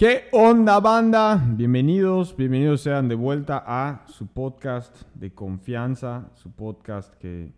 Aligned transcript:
¿Qué 0.00 0.28
onda, 0.32 0.80
banda? 0.80 1.44
Bienvenidos, 1.46 2.34
bienvenidos 2.34 2.80
sean 2.80 3.06
de 3.06 3.14
vuelta 3.14 3.62
a 3.66 4.06
su 4.08 4.28
podcast 4.28 5.02
de 5.14 5.34
confianza, 5.34 6.30
su 6.36 6.50
podcast 6.52 7.12
que 7.16 7.52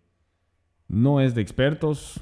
no 0.89 1.21
es 1.21 1.37
de 1.37 1.41
expertos, 1.41 2.21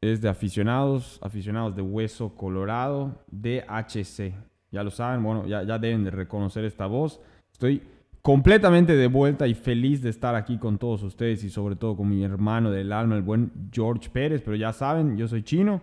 es 0.00 0.20
de 0.20 0.28
aficionados, 0.28 1.20
aficionados 1.22 1.76
de 1.76 1.82
hueso 1.82 2.34
colorado, 2.34 3.22
DHC. 3.30 4.34
Ya 4.72 4.82
lo 4.82 4.90
saben, 4.90 5.22
bueno, 5.22 5.46
ya, 5.46 5.62
ya 5.62 5.78
deben 5.78 6.02
de 6.02 6.10
reconocer 6.10 6.64
esta 6.64 6.86
voz. 6.86 7.20
Estoy 7.52 7.80
completamente 8.22 8.96
de 8.96 9.06
vuelta 9.06 9.46
y 9.46 9.54
feliz 9.54 10.02
de 10.02 10.10
estar 10.10 10.34
aquí 10.34 10.58
con 10.58 10.78
todos 10.78 11.04
ustedes 11.04 11.44
y 11.44 11.48
sobre 11.48 11.76
todo 11.76 11.96
con 11.96 12.08
mi 12.08 12.24
hermano 12.24 12.72
del 12.72 12.92
alma, 12.92 13.14
el 13.14 13.22
buen 13.22 13.52
George 13.70 14.10
Pérez. 14.10 14.42
Pero 14.44 14.56
ya 14.56 14.72
saben, 14.72 15.16
yo 15.16 15.28
soy 15.28 15.44
chino. 15.44 15.80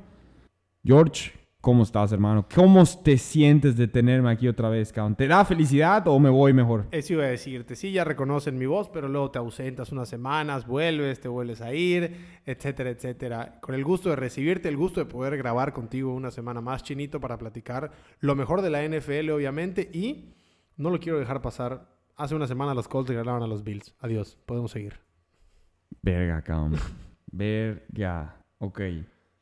George, 0.84 1.31
¿Cómo 1.67 1.84
estás, 1.84 2.13
hermano? 2.13 2.48
¿Cómo 2.55 2.85
te 3.03 3.17
sientes 3.17 3.76
de 3.76 3.89
tenerme 3.89 4.31
aquí 4.31 4.48
otra 4.48 4.70
vez, 4.70 4.94
cabrón? 4.94 5.17
¿Te 5.17 5.27
da 5.27 5.44
felicidad 5.44 6.07
o 6.07 6.17
me 6.17 6.30
voy 6.30 6.53
mejor? 6.53 6.88
Eso 6.91 7.12
iba 7.12 7.26
a 7.26 7.27
decirte. 7.27 7.76
Sí, 7.76 7.91
ya 7.91 8.05
reconocen 8.05 8.57
mi 8.57 8.66
voz, 8.66 8.88
pero 8.88 9.09
luego 9.09 9.31
te 9.31 9.40
ausentas 9.40 9.91
unas 9.91 10.07
semanas, 10.07 10.66
vuelves, 10.66 11.20
te 11.20 11.27
vuelves 11.27 11.59
a 11.59 11.73
ir, 11.73 12.40
etcétera, 12.45 12.91
etcétera. 12.91 13.59
Con 13.59 13.76
el 13.76 13.84
gusto 13.84 14.09
de 14.09 14.16
recibirte, 14.16 14.70
el 14.70 14.77
gusto 14.77 15.02
de 15.02 15.07
poder 15.07 15.35
grabar 15.35 15.73
contigo 15.73 16.13
una 16.13 16.31
semana 16.31 16.62
más, 16.62 16.84
Chinito, 16.84 17.20
para 17.20 17.38
platicar 17.38 17.91
lo 18.21 18.34
mejor 18.34 18.62
de 18.62 18.70
la 18.70 18.88
NFL, 18.88 19.29
obviamente. 19.31 19.90
Y 19.91 20.35
no 20.77 20.90
lo 20.90 21.02
quiero 21.02 21.20
dejar 21.20 21.41
pasar. 21.41 21.85
Hace 22.15 22.34
una 22.34 22.48
semana 22.48 22.76
los 22.76 22.88
Colts 22.88 23.12
ganaron 23.12 23.43
a 23.43 23.48
los 23.48 23.65
Bills. 23.65 23.93
Adiós. 23.99 24.38
Podemos 24.45 24.71
seguir. 24.71 25.02
Verga, 26.02 26.41
cabrón. 26.43 26.76
Verga. 27.29 28.38
Ok. 28.60 28.79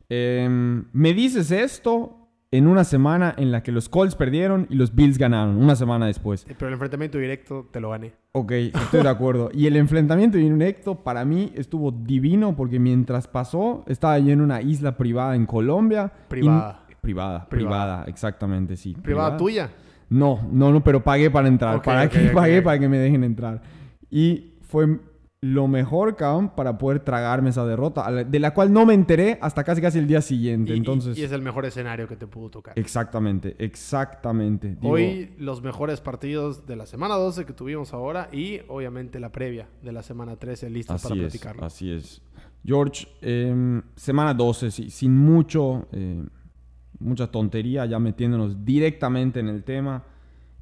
Em, 0.10 0.86
me 0.94 1.14
dices 1.14 1.52
esto 1.52 2.26
en 2.52 2.68
una 2.68 2.84
semana 2.84 3.34
en 3.38 3.52
la 3.52 3.64
que 3.64 3.72
los 3.72 3.90
Colts 3.90 4.16
perdieron 4.16 4.68
y 4.70 4.76
los 4.76 4.96
Bills 4.96 5.18
ganaron, 5.18 5.58
una 5.58 5.76
semana 5.76 6.06
después. 6.08 6.46
Pero 6.48 6.68
el 6.68 6.74
enfrentamiento 6.74 7.18
directo 7.18 7.68
te 7.72 7.80
lo 7.80 7.90
gané. 7.90 8.14
Ok, 8.32 8.52
estoy 8.52 9.04
de 9.04 9.10
acuerdo. 9.10 9.50
y 9.54 9.68
el 9.68 9.76
enfrentamiento 9.76 10.38
directo 10.38 11.04
para 11.04 11.26
mí 11.26 11.52
estuvo 11.56 11.92
divino 11.92 12.56
porque 12.56 12.80
mientras 12.80 13.28
pasó, 13.28 13.84
estaba 13.88 14.20
yo 14.20 14.32
en 14.32 14.42
una 14.42 14.62
isla 14.62 14.96
privada 14.98 15.36
en 15.36 15.46
Colombia. 15.46 16.12
Privada. 16.28 16.86
Privada, 17.02 17.48
privada, 17.48 18.04
exactamente, 18.08 18.76
sí. 18.76 18.96
¿Privada, 19.00 19.38
tuya? 19.38 19.70
No, 20.10 20.48
no, 20.52 20.72
no, 20.72 20.84
pero 20.84 21.04
pagué 21.04 21.30
para 21.30 21.48
entrar. 21.48 21.82
¿Para 21.82 22.10
qué 22.10 22.30
pagué? 22.34 22.62
Para 22.62 22.80
que 22.80 22.90
me 22.90 22.98
dejen 22.98 23.24
entrar. 23.24 23.62
Y 24.10 24.54
fue 24.62 25.00
lo 25.46 25.68
mejor, 25.68 26.16
cabrón, 26.16 26.50
para 26.50 26.76
poder 26.80 27.02
tragarme 27.02 27.52
esa 27.52 27.64
derrota, 27.68 28.12
de 28.12 28.40
la 28.40 28.52
cual 28.56 28.74
no 28.74 28.84
me 28.84 28.96
enteré 28.96 29.38
hasta 29.42 29.64
casi 29.64 29.80
casi 29.80 30.00
el 30.00 30.08
día 30.08 30.20
siguiente. 30.22 30.74
Y, 30.74 30.78
Entonces, 30.78 31.16
y, 31.16 31.24
es 31.24 31.32
el 31.32 31.44
mejor 31.44 31.66
escenario 31.66 32.08
que 32.08 32.16
te 32.16 32.26
pudo 32.26 32.50
tocar. 32.50 32.80
Exactamente, 32.80 33.56
exactamente. 33.60 34.76
Hoy 34.82 35.36
los 35.38 35.62
mejores 35.62 36.02
partidos 36.02 36.66
de 36.66 36.76
la 36.76 36.88
semana 36.88 37.14
12 37.14 37.46
que 37.46 37.54
tuvimos 37.54 37.94
ahora 37.94 38.28
y 38.32 38.62
obviamente 38.68 39.20
la 39.20 39.32
previa 39.32 39.68
de 39.84 39.92
la 39.92 40.02
semana 40.02 40.36
13 40.36 40.72
listos 40.72 41.04
para 41.04 41.14
platicarlo. 41.14 41.64
Así 41.64 41.92
es. 41.92 42.24
George, 42.66 43.08
em, 43.22 43.84
semana 43.96 44.34
12, 44.34 44.72
sin 44.72 45.16
mucho, 45.16 45.88
eh, 45.92 46.26
mucha 46.98 47.28
tontería, 47.28 47.86
ya 47.86 48.00
metiéndonos 48.00 48.66
directamente 48.66 49.42
en 49.42 49.50
el 49.50 49.64
tema. 49.64 50.04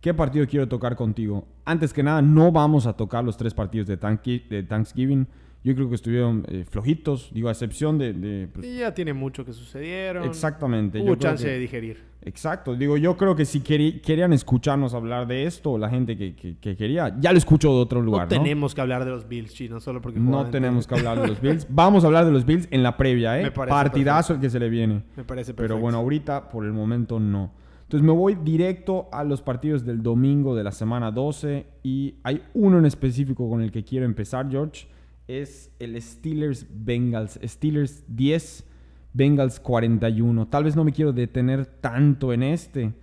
¿Qué 0.04 0.14
partido 0.14 0.46
quiero 0.46 0.68
tocar 0.68 0.98
contigo? 0.98 1.48
Antes 1.64 1.94
que 1.94 2.04
nada, 2.04 2.22
no 2.22 2.52
vamos 2.52 2.88
a 2.88 2.92
tocar 2.92 3.24
los 3.24 3.38
tres 3.38 3.54
partidos 3.54 3.88
de, 3.88 3.96
Thanksgiving. 3.96 5.26
Yo 5.64 5.74
creo 5.76 5.88
que 5.88 5.96
estuvieron 5.96 6.46
eh, 6.50 6.66
flojitos, 6.70 7.30
digo, 7.34 7.48
a 7.48 7.54
excepción 7.54 7.98
de... 7.98 8.50
Pues 8.54 8.80
ya 8.80 8.94
tiene 8.94 9.14
mucho 9.14 9.46
que 9.46 9.54
sucedieron. 9.54 10.26
Exactamente. 10.26 11.00
Hubo 11.00 11.16
chance 11.16 11.48
de 11.48 11.58
digerir. 11.58 12.04
Exacto. 12.22 12.76
Digo, 12.76 12.98
yo 12.98 13.16
creo 13.16 13.34
que 13.34 13.46
si 13.46 13.62
querían 13.62 14.34
escucharnos 14.34 14.94
hablar 14.94 15.26
de 15.26 15.46
esto, 15.46 15.78
la 15.78 15.90
gente 15.90 16.18
que, 16.18 16.58
quería, 16.60 17.16
ya 17.18 17.32
lo 17.32 17.38
escucho 17.38 17.70
de 17.70 17.80
otro 17.80 18.02
lugar. 18.02 18.24
No, 18.24 18.28
tenemos 18.28 18.76
que 18.76 18.82
hablar 18.82 19.06
de 19.06 19.12
los 19.12 19.26
Bills, 19.30 19.54
chino, 19.54 19.80
solo 19.80 20.02
porque... 20.02 20.20
No 20.20 20.48
tenemos 20.48 20.86
que 20.86 20.96
hablar 20.96 21.22
de 21.22 21.30
los 21.30 21.40
Bills. 21.42 21.66
Vamos 21.70 22.04
a 22.04 22.08
hablar 22.08 22.26
de 22.26 22.32
los 22.34 22.46
Bills 22.46 22.68
en 22.72 22.84
la 22.84 22.98
previa, 22.98 23.40
¿eh? 23.40 23.52
Partidazo 23.52 24.34
el 24.34 24.42
que 24.42 24.50
se 24.50 24.60
le 24.60 24.68
viene. 24.68 24.96
Me 25.16 25.24
parece 25.24 25.54
perfecto. 25.54 25.76
Pero 25.76 25.78
bueno, 25.78 26.00
ahorita, 26.00 26.50
por 26.50 26.66
el 26.66 26.74
momento, 26.74 27.22
no. 27.22 27.63
Entonces 27.94 28.08
me 28.08 28.20
voy 28.20 28.34
directo 28.44 29.08
a 29.12 29.24
los 29.24 29.44
partidos 29.44 29.86
del 29.86 30.02
domingo 30.02 30.56
de 30.56 30.64
la 30.64 30.72
semana 30.72 31.12
12 31.12 31.68
y 31.84 32.16
hay 32.24 32.42
uno 32.56 32.80
en 32.80 32.88
específico 32.88 33.48
con 33.48 33.62
el 33.62 33.72
que 33.72 33.84
quiero 33.84 34.08
empezar, 34.08 34.50
George. 34.50 34.88
Es 35.28 35.70
el 35.78 36.02
Steelers 36.02 36.66
Bengals. 36.72 37.40
Steelers 37.44 38.04
10, 38.08 38.66
Bengals 39.14 39.60
41. 39.60 40.48
Tal 40.48 40.64
vez 40.64 40.76
no 40.76 40.84
me 40.84 40.92
quiero 40.92 41.14
detener 41.14 41.68
tanto 41.68 42.34
en 42.34 42.42
este 42.42 42.94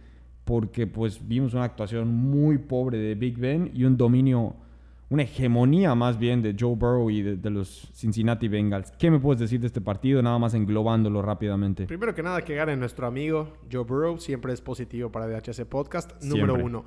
porque 0.44 0.88
pues 0.88 1.20
vimos 1.24 1.54
una 1.54 1.62
actuación 1.62 2.12
muy 2.12 2.58
pobre 2.58 2.98
de 2.98 3.14
Big 3.14 3.38
Ben 3.38 3.70
y 3.72 3.84
un 3.84 3.96
dominio 3.96 4.56
una 5.10 5.24
hegemonía 5.24 5.94
más 5.96 6.18
bien 6.18 6.40
de 6.40 6.56
Joe 6.58 6.76
Burrow 6.76 7.10
y 7.10 7.22
de, 7.22 7.50
los 7.50 7.90
Cincinnati 7.92 8.46
Bengals. 8.46 8.92
¿Qué 8.92 9.10
me 9.10 9.18
puedes 9.18 9.40
decir 9.40 9.60
de 9.60 9.66
este 9.66 9.80
partido, 9.80 10.22
nada 10.22 10.38
más 10.38 10.54
englobándolo 10.54 11.20
rápidamente? 11.20 11.86
Primero 11.86 12.14
que 12.14 12.22
nada, 12.22 12.42
que 12.42 12.54
gane 12.54 12.76
nuestro 12.76 13.08
amigo 13.08 13.52
Joe 13.70 13.84
Burrow, 13.84 14.18
siempre 14.18 14.52
es 14.52 14.60
positivo 14.60 15.10
para 15.10 15.26
DHC 15.26 15.66
Podcast. 15.66 16.22
Número 16.22 16.54
uno. 16.54 16.84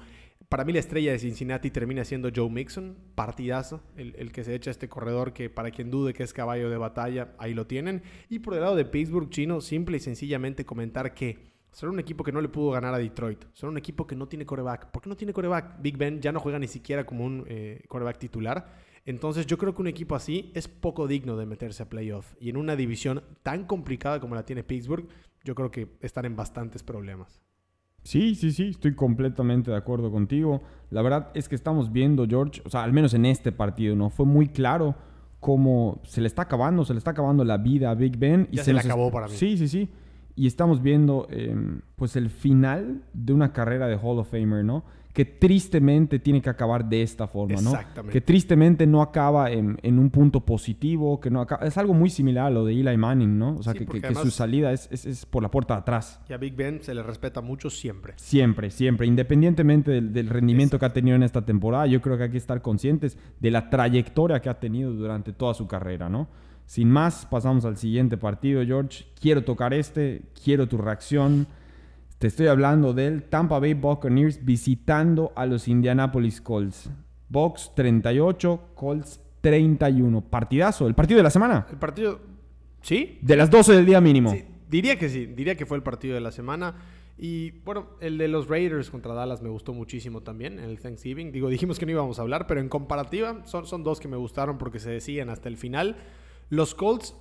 Para 0.47 0.63
mí 0.63 0.71
la 0.71 0.79
estrella 0.79 1.11
de 1.11 1.19
Cincinnati 1.19 1.69
termina 1.69 2.05
siendo 2.05 2.29
Joe 2.33 2.49
Mixon, 2.49 2.95
partidazo, 3.15 3.81
el, 3.97 4.15
el, 4.17 4.31
que 4.31 4.43
se 4.43 4.55
echa 4.55 4.71
este 4.71 4.87
corredor 4.87 5.33
que 5.33 5.49
para 5.49 5.71
quien 5.71 5.89
dude 5.89 6.13
que 6.13 6.23
es 6.23 6.31
caballo 6.31 6.69
de 6.69 6.77
batalla, 6.77 7.33
ahí 7.39 7.53
lo 7.53 7.67
tienen. 7.67 8.03
Y 8.29 8.39
por 8.39 8.53
el 8.53 8.61
lado 8.61 8.75
de 8.75 8.85
Pittsburgh, 8.85 9.29
chino, 9.29 9.61
simple 9.61 9.97
y 9.97 9.99
sencillamente 9.99 10.63
comentar 10.63 11.13
que 11.13 11.52
son 11.73 11.89
un 11.89 11.99
equipo 11.99 12.23
que 12.23 12.31
no 12.31 12.39
le 12.39 12.49
pudo 12.49 12.71
ganar 12.71 12.93
a 12.93 12.99
Detroit. 12.99 13.45
Son 13.51 13.69
un 13.69 13.77
equipo 13.77 14.05
que 14.05 14.15
no 14.15 14.27
tiene 14.27 14.45
coreback. 14.45 14.91
¿Por 14.91 15.01
qué 15.01 15.09
no 15.09 15.17
tiene 15.17 15.33
coreback? 15.33 15.81
Big 15.81 15.97
Ben 15.97 16.21
ya 16.21 16.31
no 16.31 16.39
juega 16.39 16.59
ni 16.59 16.67
siquiera 16.67 17.03
como 17.03 17.25
un 17.25 17.45
eh, 17.47 17.83
coreback 17.87 18.19
titular. 18.19 18.75
Entonces 19.05 19.47
yo 19.47 19.57
creo 19.57 19.73
que 19.73 19.81
un 19.81 19.87
equipo 19.87 20.15
así 20.15 20.51
es 20.53 20.67
poco 20.67 21.07
digno 21.07 21.35
de 21.35 21.47
meterse 21.47 21.81
a 21.81 21.89
playoff. 21.89 22.35
Y 22.39 22.49
en 22.49 22.57
una 22.57 22.75
división 22.75 23.23
tan 23.41 23.65
complicada 23.65 24.19
como 24.19 24.35
la 24.35 24.45
tiene 24.45 24.63
Pittsburgh, 24.63 25.07
yo 25.43 25.55
creo 25.55 25.71
que 25.71 25.97
están 26.01 26.25
en 26.25 26.35
bastantes 26.35 26.83
problemas. 26.83 27.41
Sí, 28.03 28.35
sí, 28.35 28.51
sí, 28.51 28.69
estoy 28.69 28.93
completamente 28.93 29.71
de 29.71 29.77
acuerdo 29.77 30.11
contigo. 30.11 30.61
La 30.91 31.01
verdad 31.01 31.31
es 31.33 31.49
que 31.49 31.55
estamos 31.55 31.91
viendo, 31.91 32.27
George, 32.27 32.61
o 32.65 32.69
sea, 32.69 32.83
al 32.83 32.93
menos 32.93 33.15
en 33.15 33.25
este 33.25 33.51
partido, 33.51 33.95
¿no? 33.95 34.11
Fue 34.11 34.27
muy 34.27 34.49
claro 34.49 34.95
cómo 35.39 36.01
se 36.03 36.21
le 36.21 36.27
está 36.27 36.43
acabando, 36.43 36.85
se 36.85 36.93
le 36.93 36.99
está 36.99 37.11
acabando 37.11 37.43
la 37.43 37.57
vida 37.57 37.89
a 37.89 37.95
Big 37.95 38.17
Ben. 38.17 38.47
Y 38.51 38.57
se, 38.59 38.73
le 38.73 38.79
acabó 38.79 39.09
para 39.09 39.27
mí. 39.27 39.33
Sí, 39.33 39.57
sí, 39.57 39.67
sí 39.67 39.89
y 40.35 40.47
estamos 40.47 40.81
viendo 40.81 41.27
em, 41.29 41.81
pues 41.95 42.15
el 42.15 42.29
final 42.29 43.03
de 43.13 43.33
una 43.33 43.53
carrera 43.53 43.87
de 43.87 43.95
Hall 43.95 44.19
of 44.19 44.31
Famer, 44.31 44.65
¿no? 44.65 44.83
Que 45.13 45.25
tristemente 45.25 46.17
tiene 46.17 46.41
que 46.41 46.49
acabar 46.49 46.89
de 46.89 47.03
esta 47.03 47.27
forma, 47.27 47.61
¿no? 47.61 47.69
Exactamente. 47.69 48.13
Que 48.13 48.21
tristemente 48.21 48.87
no 48.87 49.03
acaba 49.03 49.51
en, 49.51 49.77
un 49.83 50.09
punto 50.09 50.39
positivo, 50.39 51.19
que 51.19 51.29
no 51.29 51.39
acaba, 51.39 51.67
es 51.67 51.77
algo 51.77 51.93
muy 51.93 52.09
similar 52.09 52.47
a 52.47 52.49
lo 52.49 52.65
de 52.65 52.73
Eli 52.73 52.97
Manning, 52.97 53.37
¿no? 53.37 53.55
O 53.57 53.61
sea, 53.61 53.75
que, 53.75 53.85
su 54.15 54.31
salida 54.31 54.71
es, 54.71 54.89
es, 54.91 55.27
por 55.27 55.43
la 55.43 55.51
puerta 55.51 55.75
de 55.75 55.81
atrás. 55.81 56.19
Y 56.27 56.33
a 56.33 56.37
Big 56.37 56.55
Ben 56.55 56.81
se 56.81 56.95
le 56.95 57.03
respeta 57.03 57.41
mucho 57.41 57.69
siempre. 57.69 58.13
Siempre, 58.15 58.71
siempre. 58.71 59.05
Independientemente 59.05 60.01
del, 60.01 60.29
rendimiento 60.29 60.79
que 60.79 60.85
ha 60.85 60.93
tenido 60.93 61.15
en 61.15 61.21
esta 61.21 61.45
temporada, 61.45 61.85
yo 61.85 62.01
creo 62.01 62.17
que 62.17 62.23
hay 62.23 62.31
que 62.31 62.37
estar 62.37 62.63
conscientes 62.63 63.15
de 63.39 63.51
la 63.51 63.69
trayectoria 63.69 64.41
que 64.41 64.49
ha 64.49 64.59
tenido 64.59 64.93
durante 64.93 65.31
toda 65.31 65.53
su 65.53 65.67
carrera, 65.67 66.09
¿no? 66.09 66.27
Sin 66.65 66.89
más, 66.89 67.25
pasamos 67.25 67.65
al 67.65 67.77
siguiente 67.77 68.17
partido, 68.17 68.65
George. 68.65 69.05
Quiero 69.19 69.43
tocar 69.43 69.73
este, 69.73 70.23
quiero 70.43 70.67
tu 70.67 70.77
reacción. 70.77 71.47
Te 72.17 72.27
estoy 72.27 72.47
hablando 72.47 72.93
del 72.93 73.23
Tampa 73.23 73.59
Bay 73.59 73.73
Buccaneers 73.73 74.43
visitando 74.43 75.33
a 75.35 75.45
los 75.45 75.67
Indianapolis 75.67 76.41
Colts. 76.41 76.89
Box 77.29 77.71
38, 77.75 78.69
Colts 78.75 79.19
31. 79.41 80.21
Partidazo, 80.21 80.87
el 80.87 80.95
partido 80.95 81.17
de 81.17 81.23
la 81.23 81.29
semana. 81.29 81.67
El 81.69 81.77
partido, 81.77 82.21
¿sí? 82.81 83.19
De 83.21 83.35
las 83.35 83.49
12 83.49 83.73
del 83.73 83.85
día 83.85 83.99
mínimo. 83.99 84.33
diría 84.69 84.97
que 84.97 85.09
sí, 85.09 85.25
diría 85.25 85.55
que 85.55 85.65
fue 85.65 85.77
el 85.77 85.83
partido 85.83 86.15
de 86.15 86.21
la 86.21 86.31
semana. 86.31 86.75
Y 87.17 87.51
bueno, 87.65 87.89
el 87.99 88.17
de 88.17 88.27
los 88.27 88.47
Raiders 88.47 88.89
contra 88.89 89.13
Dallas 89.13 89.41
me 89.41 89.49
gustó 89.49 89.73
muchísimo 89.73 90.21
también, 90.21 90.59
en 90.59 90.65
el 90.65 90.79
Thanksgiving. 90.79 91.31
Digo, 91.31 91.49
dijimos 91.49 91.77
que 91.77 91.85
no 91.85 91.91
íbamos 91.91 92.19
a 92.19 92.21
hablar, 92.23 92.47
pero 92.47 92.59
en 92.59 92.69
comparativa 92.69 93.45
son, 93.45 93.65
son 93.67 93.83
dos 93.83 93.99
que 93.99 94.07
me 94.07 94.17
gustaron 94.17 94.57
porque 94.57 94.79
se 94.79 94.89
decían 94.89 95.29
hasta 95.29 95.49
el 95.49 95.57
final. 95.57 95.97
Los 96.49 96.75
Colts 96.75 97.15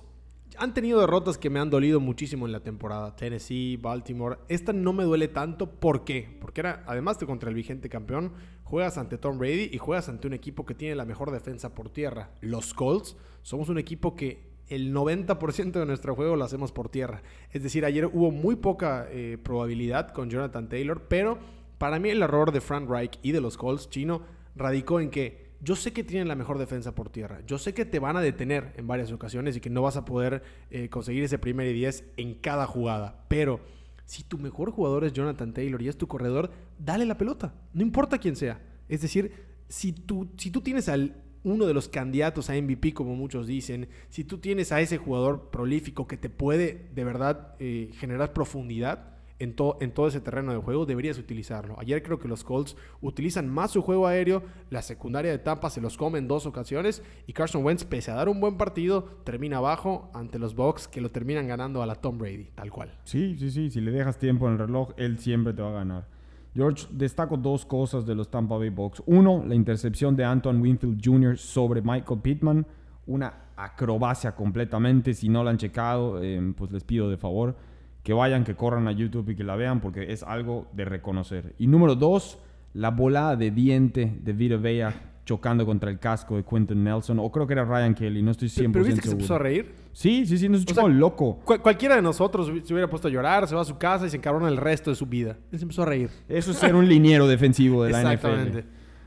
han 0.57 0.73
tenido 0.73 0.99
derrotas 0.99 1.37
que 1.37 1.49
me 1.49 1.59
han 1.59 1.69
dolido 1.69 1.99
muchísimo 1.99 2.45
en 2.45 2.51
la 2.51 2.59
temporada. 2.59 3.15
Tennessee, 3.15 3.77
Baltimore. 3.77 4.37
Esta 4.47 4.73
no 4.73 4.93
me 4.93 5.03
duele 5.03 5.27
tanto. 5.27 5.69
¿Por 5.69 6.03
qué? 6.03 6.37
Porque 6.39 6.61
era, 6.61 6.83
además 6.85 7.19
de 7.19 7.25
contra 7.25 7.49
el 7.49 7.55
vigente 7.55 7.89
campeón, 7.89 8.33
juegas 8.63 8.97
ante 8.97 9.17
Tom 9.17 9.37
Brady 9.37 9.69
y 9.71 9.77
juegas 9.77 10.09
ante 10.09 10.27
un 10.27 10.33
equipo 10.33 10.65
que 10.65 10.75
tiene 10.75 10.95
la 10.95 11.05
mejor 11.05 11.31
defensa 11.31 11.73
por 11.73 11.89
tierra. 11.89 12.31
Los 12.41 12.73
Colts 12.73 13.15
somos 13.41 13.69
un 13.69 13.77
equipo 13.77 14.15
que 14.15 14.53
el 14.67 14.93
90% 14.93 15.71
de 15.71 15.85
nuestro 15.85 16.15
juego 16.15 16.35
lo 16.35 16.45
hacemos 16.45 16.71
por 16.71 16.89
tierra. 16.89 17.21
Es 17.51 17.63
decir, 17.63 17.85
ayer 17.85 18.05
hubo 18.05 18.31
muy 18.31 18.55
poca 18.55 19.07
eh, 19.09 19.37
probabilidad 19.41 20.09
con 20.09 20.29
Jonathan 20.29 20.69
Taylor, 20.69 21.07
pero 21.07 21.37
para 21.77 21.99
mí 21.99 22.09
el 22.09 22.21
error 22.21 22.51
de 22.51 22.61
Frank 22.61 22.89
Reich 22.89 23.19
y 23.21 23.31
de 23.31 23.41
los 23.41 23.57
Colts 23.57 23.89
chino 23.89 24.21
radicó 24.55 24.99
en 24.99 25.09
que 25.09 25.42
yo 25.63 25.75
sé 25.75 25.93
que 25.93 26.03
tienen 26.03 26.27
la 26.27 26.35
mejor 26.35 26.57
defensa 26.57 26.93
por 26.93 27.09
tierra. 27.09 27.41
Yo 27.47 27.57
sé 27.57 27.73
que 27.73 27.85
te 27.85 27.99
van 27.99 28.17
a 28.17 28.21
detener 28.21 28.73
en 28.75 28.85
varias 28.85 29.11
ocasiones 29.11 29.55
y 29.55 29.61
que 29.61 29.69
no 29.69 29.81
vas 29.81 29.95
a 29.95 30.03
poder 30.03 30.43
eh, 30.69 30.89
conseguir 30.89 31.23
ese 31.23 31.39
primer 31.39 31.67
y 31.67 31.73
10 31.73 32.03
en 32.17 32.35
cada 32.35 32.67
jugada. 32.67 33.25
Pero 33.29 33.61
Si 34.05 34.23
tu 34.23 34.37
mejor 34.37 34.71
jugador 34.71 35.05
es 35.05 35.13
Jonathan 35.13 35.53
Taylor 35.53 35.81
y 35.81 35.87
es 35.87 35.97
tu 35.97 36.07
corredor, 36.07 36.51
dale 36.77 37.05
la 37.05 37.17
pelota, 37.17 37.53
no 37.73 37.81
importa 37.81 38.17
quién 38.17 38.35
sea. 38.35 38.61
Es 38.89 39.01
decir, 39.01 39.31
si 39.69 39.93
tú, 39.93 40.29
si 40.37 40.51
tú 40.51 40.59
tienes 40.59 40.89
al 40.89 41.23
uno 41.43 41.65
de 41.65 41.73
los 41.73 41.87
candidatos 41.87 42.49
a 42.49 42.53
MVP, 42.53 42.93
como 42.93 43.15
muchos 43.15 43.47
dicen, 43.47 43.87
si 44.09 44.23
tú 44.23 44.39
tienes 44.39 44.71
a 44.71 44.81
ese 44.81 44.97
jugador 44.97 45.49
prolífico 45.51 46.05
que 46.05 46.17
te 46.17 46.29
puede 46.29 46.89
de 46.93 47.03
verdad 47.03 47.55
eh, 47.59 47.91
generar 47.93 48.33
profundidad, 48.33 49.12
en, 49.43 49.53
todo 49.55 50.07
ese 50.07 50.21
terreno 50.21 50.51
de 50.53 50.59
juego, 50.59 50.85
deberías 50.85 51.17
utilizarlo. 51.17 51.77
Ayer 51.79 52.01
creo 52.01 52.19
que 52.19 52.27
los 52.27 52.43
Colts 52.43 52.75
utilizan 53.01 53.49
más 53.49 53.71
su 53.71 53.81
juego 53.81 54.07
aéreo, 54.07 54.43
la 54.69 54.81
secundaria 54.81 55.31
de 55.31 55.37
Tampa 55.37 55.69
se 55.69 55.81
los 55.81 55.97
come 55.97 56.19
en 56.19 56.27
dos 56.27 56.45
ocasiones 56.45 57.03
y 57.27 57.33
Carson 57.33 57.63
Wentz, 57.63 57.83
pese 57.83 58.11
a 58.11 58.15
dar 58.15 58.29
un 58.29 58.39
buen 58.39 58.57
partido, 58.57 59.03
termina 59.23 59.57
abajo 59.57 60.09
ante 60.13 60.39
los 60.39 60.55
Bucks 60.55 60.87
que 60.87 61.01
lo 61.01 61.09
terminan 61.09 61.47
ganando 61.47 61.81
a 61.81 61.85
la 61.85 61.95
Tom 61.95 62.17
Brady, 62.17 62.49
tal 62.55 62.71
cual. 62.71 62.91
Sí, 63.03 63.35
sí, 63.37 63.51
sí, 63.51 63.69
si 63.69 63.81
le 63.81 63.91
dejas 63.91 64.17
tiempo 64.17 64.47
en 64.47 64.53
el 64.53 64.59
reloj, 64.59 64.91
él 64.97 65.19
siempre 65.19 65.53
te 65.53 65.61
va 65.61 65.69
a 65.69 65.73
ganar. 65.73 66.07
George, 66.55 66.87
destaco 66.91 67.35
dos 67.35 67.65
cosas 67.65 68.05
de 68.05 68.13
los 68.13 68.29
Tampa 68.29 68.57
Bay 68.57 68.69
Bucks. 68.69 69.01
Uno, 69.07 69.43
la 69.45 69.55
intercepción 69.55 70.15
de 70.15 70.23
Anton 70.23 70.61
Winfield 70.61 71.01
Jr. 71.03 71.37
sobre 71.37 71.81
Michael 71.81 72.21
Pittman. 72.21 72.67
Una 73.07 73.33
acrobacia 73.55 74.35
completamente. 74.35 75.15
Si 75.15 75.29
no 75.29 75.43
la 75.43 75.49
han 75.49 75.57
checado, 75.57 76.21
eh, 76.21 76.53
pues 76.55 76.71
les 76.71 76.83
pido 76.83 77.09
de 77.09 77.17
favor 77.17 77.55
que 78.03 78.13
vayan, 78.13 78.43
que 78.43 78.55
corran 78.55 78.87
a 78.87 78.91
YouTube 78.91 79.29
y 79.29 79.35
que 79.35 79.43
la 79.43 79.55
vean 79.55 79.79
porque 79.79 80.11
es 80.11 80.23
algo 80.23 80.67
de 80.73 80.85
reconocer. 80.85 81.55
Y 81.57 81.67
número 81.67 81.95
dos, 81.95 82.37
la 82.73 82.91
volada 82.91 83.35
de 83.35 83.51
diente 83.51 84.19
de 84.21 84.33
Vita 84.33 84.57
Vea 84.57 85.09
chocando 85.25 85.65
contra 85.65 85.89
el 85.89 85.99
casco 85.99 86.35
de 86.35 86.43
Quentin 86.43 86.83
Nelson, 86.83 87.17
o 87.19 87.31
creo 87.31 87.47
que 87.47 87.53
era 87.53 87.63
Ryan 87.63 87.95
Kelly, 87.95 88.21
no 88.21 88.31
estoy 88.31 88.49
100% 88.49 88.71
¿Pero 88.73 88.85
viste 88.85 89.01
que 89.01 89.07
se 89.07 89.15
puso 89.15 89.35
a 89.35 89.39
reír? 89.39 89.73
Sí, 89.93 90.25
sí, 90.25 90.37
sí, 90.37 90.49
no 90.49 90.57
se 90.57 90.89
loco. 90.89 91.39
cualquiera 91.45 91.95
de 91.95 92.01
nosotros 92.01 92.47
se 92.47 92.73
hubiera 92.73 92.89
puesto 92.89 93.07
a 93.07 93.11
llorar, 93.11 93.47
se 93.47 93.55
va 93.55 93.61
a 93.61 93.65
su 93.65 93.77
casa 93.77 94.05
y 94.05 94.09
se 94.09 94.17
encabrona 94.17 94.49
el 94.49 94.57
resto 94.57 94.89
de 94.89 94.97
su 94.97 95.05
vida. 95.05 95.37
Él 95.51 95.59
se 95.59 95.63
empezó 95.63 95.83
a 95.83 95.85
reír. 95.85 96.09
Eso 96.27 96.51
es 96.51 96.57
ser 96.57 96.75
un 96.75 96.89
liniero 96.89 97.27
defensivo 97.27 97.83
de 97.83 97.91
la 97.91 98.15
NFL. 98.15 98.59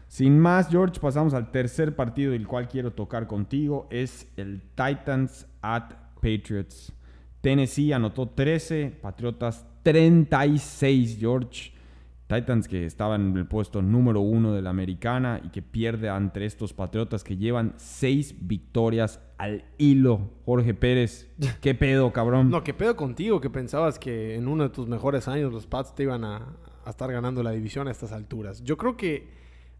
Sin 0.08 0.38
más, 0.38 0.68
George, 0.68 1.00
pasamos 1.00 1.34
al 1.34 1.50
tercer 1.50 1.94
partido 1.96 2.32
del 2.32 2.46
cual 2.46 2.68
quiero 2.68 2.92
tocar 2.92 3.26
contigo. 3.26 3.88
Es 3.90 4.28
el 4.36 4.62
Titans 4.74 5.46
at 5.60 5.92
Patriots. 6.14 6.92
Tennessee 7.46 7.92
anotó 7.92 8.28
13, 8.30 8.98
Patriotas 9.00 9.64
36, 9.84 11.16
George. 11.20 11.72
Titans 12.26 12.66
que 12.66 12.86
estaban 12.86 13.30
en 13.30 13.36
el 13.36 13.46
puesto 13.46 13.82
número 13.82 14.20
uno 14.20 14.52
de 14.52 14.62
la 14.62 14.70
americana 14.70 15.40
y 15.44 15.50
que 15.50 15.62
pierde 15.62 16.08
ante 16.08 16.44
estos 16.44 16.72
Patriotas 16.72 17.22
que 17.22 17.36
llevan 17.36 17.74
seis 17.76 18.34
victorias 18.36 19.20
al 19.38 19.64
hilo. 19.78 20.32
Jorge 20.44 20.74
Pérez, 20.74 21.30
¿qué 21.60 21.76
pedo, 21.76 22.12
cabrón? 22.12 22.50
No, 22.50 22.64
¿qué 22.64 22.74
pedo 22.74 22.96
contigo? 22.96 23.40
Que 23.40 23.48
pensabas 23.48 24.00
que 24.00 24.34
en 24.34 24.48
uno 24.48 24.64
de 24.64 24.70
tus 24.70 24.88
mejores 24.88 25.28
años 25.28 25.52
los 25.52 25.68
Pats 25.68 25.94
te 25.94 26.02
iban 26.02 26.24
a, 26.24 26.48
a 26.84 26.90
estar 26.90 27.12
ganando 27.12 27.44
la 27.44 27.52
división 27.52 27.86
a 27.86 27.92
estas 27.92 28.10
alturas. 28.10 28.64
Yo 28.64 28.76
creo 28.76 28.96
que 28.96 29.28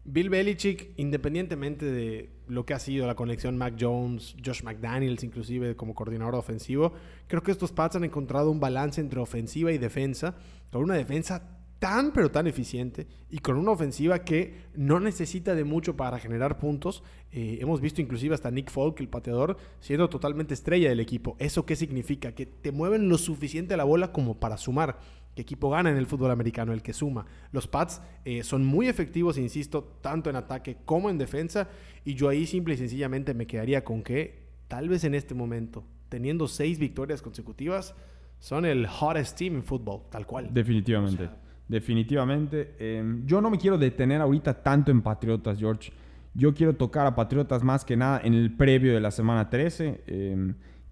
Bill 0.09 0.29
Belichick, 0.29 0.93
independientemente 0.95 1.85
de 1.85 2.29
lo 2.47 2.65
que 2.65 2.73
ha 2.73 2.79
sido 2.79 3.05
la 3.05 3.15
conexión 3.15 3.57
Mac 3.57 3.75
Jones, 3.77 4.37
Josh 4.43 4.63
McDaniels, 4.63 5.21
inclusive 5.25 5.75
como 5.75 5.93
coordinador 5.93 6.35
ofensivo, 6.35 6.93
creo 7.27 7.43
que 7.43 7.51
estos 7.51 7.73
Pats 7.73 7.97
han 7.97 8.05
encontrado 8.05 8.49
un 8.49 8.61
balance 8.61 9.01
entre 9.01 9.19
ofensiva 9.19 9.73
y 9.73 9.77
defensa, 9.77 10.35
con 10.71 10.81
una 10.81 10.93
defensa 10.93 11.57
tan 11.79 12.13
pero 12.13 12.31
tan 12.31 12.47
eficiente 12.47 13.05
y 13.29 13.39
con 13.39 13.57
una 13.57 13.71
ofensiva 13.71 14.19
que 14.23 14.55
no 14.75 15.01
necesita 15.01 15.55
de 15.55 15.65
mucho 15.65 15.97
para 15.97 16.19
generar 16.19 16.57
puntos. 16.57 17.03
Eh, 17.33 17.59
hemos 17.61 17.81
visto 17.81 18.01
inclusive 18.01 18.33
hasta 18.33 18.49
Nick 18.49 18.71
Folk, 18.71 19.01
el 19.01 19.09
pateador, 19.09 19.57
siendo 19.81 20.09
totalmente 20.09 20.53
estrella 20.53 20.87
del 20.87 21.01
equipo. 21.01 21.35
¿Eso 21.37 21.65
qué 21.65 21.75
significa? 21.75 22.31
Que 22.31 22.45
te 22.45 22.71
mueven 22.71 23.09
lo 23.09 23.17
suficiente 23.17 23.75
la 23.75 23.83
bola 23.83 24.13
como 24.13 24.39
para 24.39 24.57
sumar 24.57 24.99
qué 25.37 25.43
equipo 25.43 25.69
gana 25.69 25.91
en 25.91 25.97
el 25.97 26.07
fútbol 26.07 26.31
americano, 26.31 26.73
el 26.73 26.81
que 26.81 26.93
suma. 26.93 27.27
Los 27.51 27.67
Pats 27.67 28.01
eh, 28.25 28.43
son 28.43 28.65
muy 28.65 28.87
efectivos, 28.87 29.37
insisto, 29.37 29.83
tanto 30.01 30.31
en 30.31 30.35
ataque 30.35 30.77
como 30.83 31.11
en 31.11 31.19
defensa, 31.19 31.69
y 32.03 32.15
yo 32.15 32.27
ahí 32.27 32.47
simple 32.47 32.73
y 32.73 32.77
sencillamente 32.77 33.35
me 33.35 33.45
quedaría 33.45 33.83
con 33.83 34.01
que 34.01 34.47
tal 34.67 34.89
vez 34.89 35.03
en 35.03 35.13
este 35.13 35.35
momento, 35.35 35.83
teniendo 36.09 36.47
seis 36.47 36.79
victorias 36.79 37.21
consecutivas, 37.21 37.93
son 38.39 38.65
el 38.65 38.87
hottest 38.87 39.37
team 39.37 39.57
en 39.57 39.63
fútbol, 39.63 40.01
tal 40.09 40.25
cual. 40.25 40.49
Definitivamente, 40.51 41.29
definitivamente. 41.67 42.75
Em, 42.79 43.23
yo 43.27 43.39
no 43.39 43.51
me 43.51 43.59
quiero 43.59 43.77
detener 43.77 44.21
ahorita 44.21 44.63
tanto 44.63 44.89
en 44.89 45.03
Patriotas, 45.03 45.59
George. 45.59 45.91
Yo 46.33 46.55
quiero 46.55 46.75
tocar 46.75 47.05
a 47.05 47.13
Patriotas 47.13 47.63
más 47.63 47.85
que 47.85 47.95
nada 47.95 48.21
en 48.23 48.33
el 48.33 48.55
previo 48.55 48.91
de 48.91 49.01
la 49.01 49.11
semana 49.11 49.51
13 49.51 50.01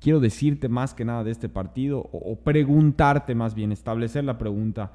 quiero 0.06 0.19
decirte 0.19 0.69
más 0.69 0.94
que 0.94 1.04
nada 1.04 1.24
de 1.24 1.31
este 1.31 1.50
partido 1.50 1.98
o, 1.98 2.36
preguntarte 2.36 3.34
más 3.34 3.56
bien, 3.56 3.72
establecer 3.72 4.24
la 4.24 4.38
pregunta 4.38 4.92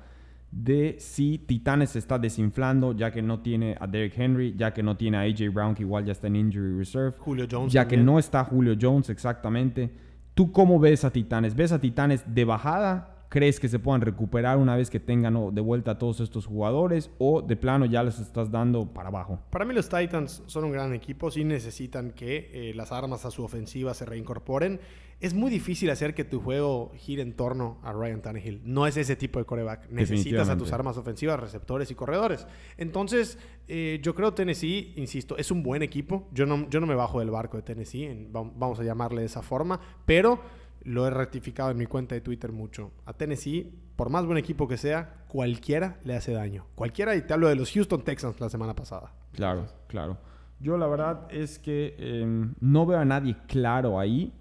de 0.52 0.98
si 1.00 1.36
Titanes 1.36 1.90
se 1.90 1.98
está 1.98 2.16
desinflando 2.16 2.92
ya 2.92 3.10
que 3.10 3.20
no 3.20 3.40
tiene 3.40 3.76
a 3.80 3.88
Derrick 3.88 4.16
Henry, 4.16 4.54
ya 4.56 4.72
que 4.72 4.84
no 4.84 4.96
tiene 4.96 5.16
a 5.16 5.22
AJ 5.22 5.52
Brown 5.52 5.74
que 5.74 5.82
igual 5.82 6.04
ya 6.04 6.12
está 6.12 6.28
en 6.28 6.36
injury 6.36 6.78
reserve, 6.78 7.16
Julio 7.18 7.48
Jones 7.50 7.72
ya 7.72 7.88
que 7.88 7.96
no 7.96 8.20
está 8.20 8.44
Julio 8.44 8.76
Jones 8.80 9.10
exactamente. 9.10 9.90
¿Tú 10.34 10.52
cómo 10.52 10.78
ves 10.78 11.04
a 11.04 11.10
Titanes? 11.10 11.56
¿Ves 11.56 11.72
a 11.72 11.80
Titanes 11.80 12.22
de 12.32 12.44
bajada 12.44 13.19
crees 13.30 13.60
que 13.60 13.68
se 13.68 13.78
puedan 13.78 14.02
recuperar 14.02 14.58
una 14.58 14.76
vez 14.76 14.90
que 14.90 15.00
tengan 15.00 15.54
de 15.54 15.60
vuelta 15.60 15.92
a 15.92 15.98
todos 15.98 16.20
estos 16.20 16.46
jugadores 16.46 17.10
o 17.18 17.40
de 17.40 17.56
plano 17.56 17.86
ya 17.86 18.02
les 18.02 18.18
estás 18.18 18.50
dando 18.50 18.92
para 18.92 19.08
abajo? 19.08 19.38
Para 19.50 19.64
mí 19.64 19.72
los 19.72 19.88
Titans 19.88 20.42
son 20.46 20.64
un 20.64 20.72
gran 20.72 20.92
equipo, 20.92 21.30
sí 21.30 21.44
necesitan 21.44 22.10
que 22.10 22.50
eh, 22.52 22.74
las 22.74 22.92
armas 22.92 23.24
a 23.24 23.30
su 23.30 23.44
ofensiva 23.44 23.94
se 23.94 24.04
reincorporen. 24.04 24.80
Es 25.20 25.34
muy 25.34 25.50
difícil 25.50 25.90
hacer 25.90 26.14
que 26.14 26.24
tu 26.24 26.40
juego 26.40 26.92
gire 26.96 27.22
en 27.22 27.34
torno 27.34 27.78
a 27.82 27.92
Ryan 27.92 28.22
Tannehill. 28.22 28.62
No 28.64 28.86
es 28.86 28.96
ese 28.96 29.16
tipo 29.16 29.38
de 29.38 29.44
coreback. 29.44 29.90
Necesitas 29.90 30.48
a 30.48 30.56
tus 30.56 30.72
armas 30.72 30.96
ofensivas, 30.96 31.38
receptores 31.38 31.90
y 31.90 31.94
corredores. 31.94 32.46
Entonces, 32.78 33.38
eh, 33.68 34.00
yo 34.02 34.14
creo 34.14 34.32
Tennessee, 34.32 34.94
insisto, 34.96 35.36
es 35.36 35.50
un 35.50 35.62
buen 35.62 35.82
equipo. 35.82 36.26
Yo 36.32 36.46
no, 36.46 36.68
yo 36.70 36.80
no 36.80 36.86
me 36.86 36.94
bajo 36.94 37.20
del 37.20 37.30
barco 37.30 37.58
de 37.58 37.62
Tennessee, 37.62 38.28
vamos 38.32 38.80
a 38.80 38.82
llamarle 38.82 39.20
de 39.20 39.26
esa 39.26 39.42
forma, 39.42 39.78
pero 40.06 40.40
lo 40.82 41.06
he 41.06 41.10
rectificado 41.10 41.70
en 41.70 41.76
mi 41.76 41.86
cuenta 41.86 42.14
de 42.14 42.20
Twitter 42.20 42.52
mucho. 42.52 42.92
A 43.06 43.12
Tennessee, 43.12 43.72
por 43.96 44.10
más 44.10 44.24
buen 44.26 44.38
equipo 44.38 44.66
que 44.66 44.76
sea, 44.76 45.24
cualquiera 45.28 45.98
le 46.04 46.16
hace 46.16 46.32
daño. 46.32 46.66
Cualquiera, 46.74 47.14
y 47.16 47.22
te 47.22 47.34
hablo 47.34 47.48
de 47.48 47.56
los 47.56 47.72
Houston 47.72 48.02
Texans 48.02 48.40
la 48.40 48.48
semana 48.48 48.74
pasada. 48.74 49.12
Claro, 49.32 49.66
claro. 49.86 50.18
Yo 50.58 50.76
la 50.76 50.86
verdad 50.86 51.26
es 51.30 51.58
que 51.58 51.94
em, 51.98 52.54
no 52.60 52.84
veo 52.86 52.98
a 52.98 53.04
nadie 53.04 53.36
claro 53.46 53.98
ahí 53.98 54.32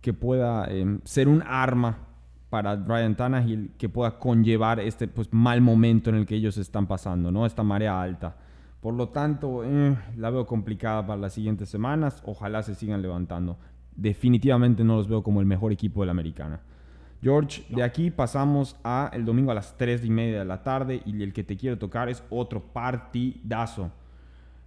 que 0.00 0.12
pueda 0.12 0.66
em, 0.66 1.00
ser 1.04 1.28
un 1.28 1.42
arma 1.42 2.08
para 2.50 2.76
Ryan 2.76 3.16
Tannehill 3.16 3.72
que 3.78 3.88
pueda 3.88 4.18
conllevar 4.18 4.78
este 4.80 5.08
pues, 5.08 5.32
mal 5.32 5.62
momento 5.62 6.10
en 6.10 6.16
el 6.16 6.26
que 6.26 6.34
ellos 6.34 6.58
están 6.58 6.86
pasando, 6.86 7.30
¿no? 7.30 7.46
Esta 7.46 7.62
marea 7.62 8.00
alta. 8.00 8.36
Por 8.82 8.94
lo 8.94 9.08
tanto, 9.08 9.62
eh, 9.64 9.96
la 10.16 10.28
veo 10.28 10.44
complicada 10.44 11.06
para 11.06 11.20
las 11.20 11.32
siguientes 11.32 11.70
semanas. 11.70 12.20
Ojalá 12.26 12.62
se 12.62 12.74
sigan 12.74 13.00
levantando 13.00 13.56
definitivamente 13.96 14.84
no 14.84 14.96
los 14.96 15.08
veo 15.08 15.22
como 15.22 15.40
el 15.40 15.46
mejor 15.46 15.72
equipo 15.72 16.00
de 16.00 16.06
la 16.06 16.12
americana. 16.12 16.60
George, 17.22 17.64
de 17.68 17.84
aquí 17.84 18.10
pasamos 18.10 18.76
a 18.82 19.10
el 19.12 19.24
domingo 19.24 19.52
a 19.52 19.54
las 19.54 19.76
3 19.78 20.04
y 20.04 20.10
media 20.10 20.40
de 20.40 20.44
la 20.44 20.62
tarde 20.62 21.02
y 21.06 21.22
el 21.22 21.32
que 21.32 21.44
te 21.44 21.56
quiero 21.56 21.78
tocar 21.78 22.08
es 22.08 22.22
otro 22.30 22.60
partidazo. 22.60 23.92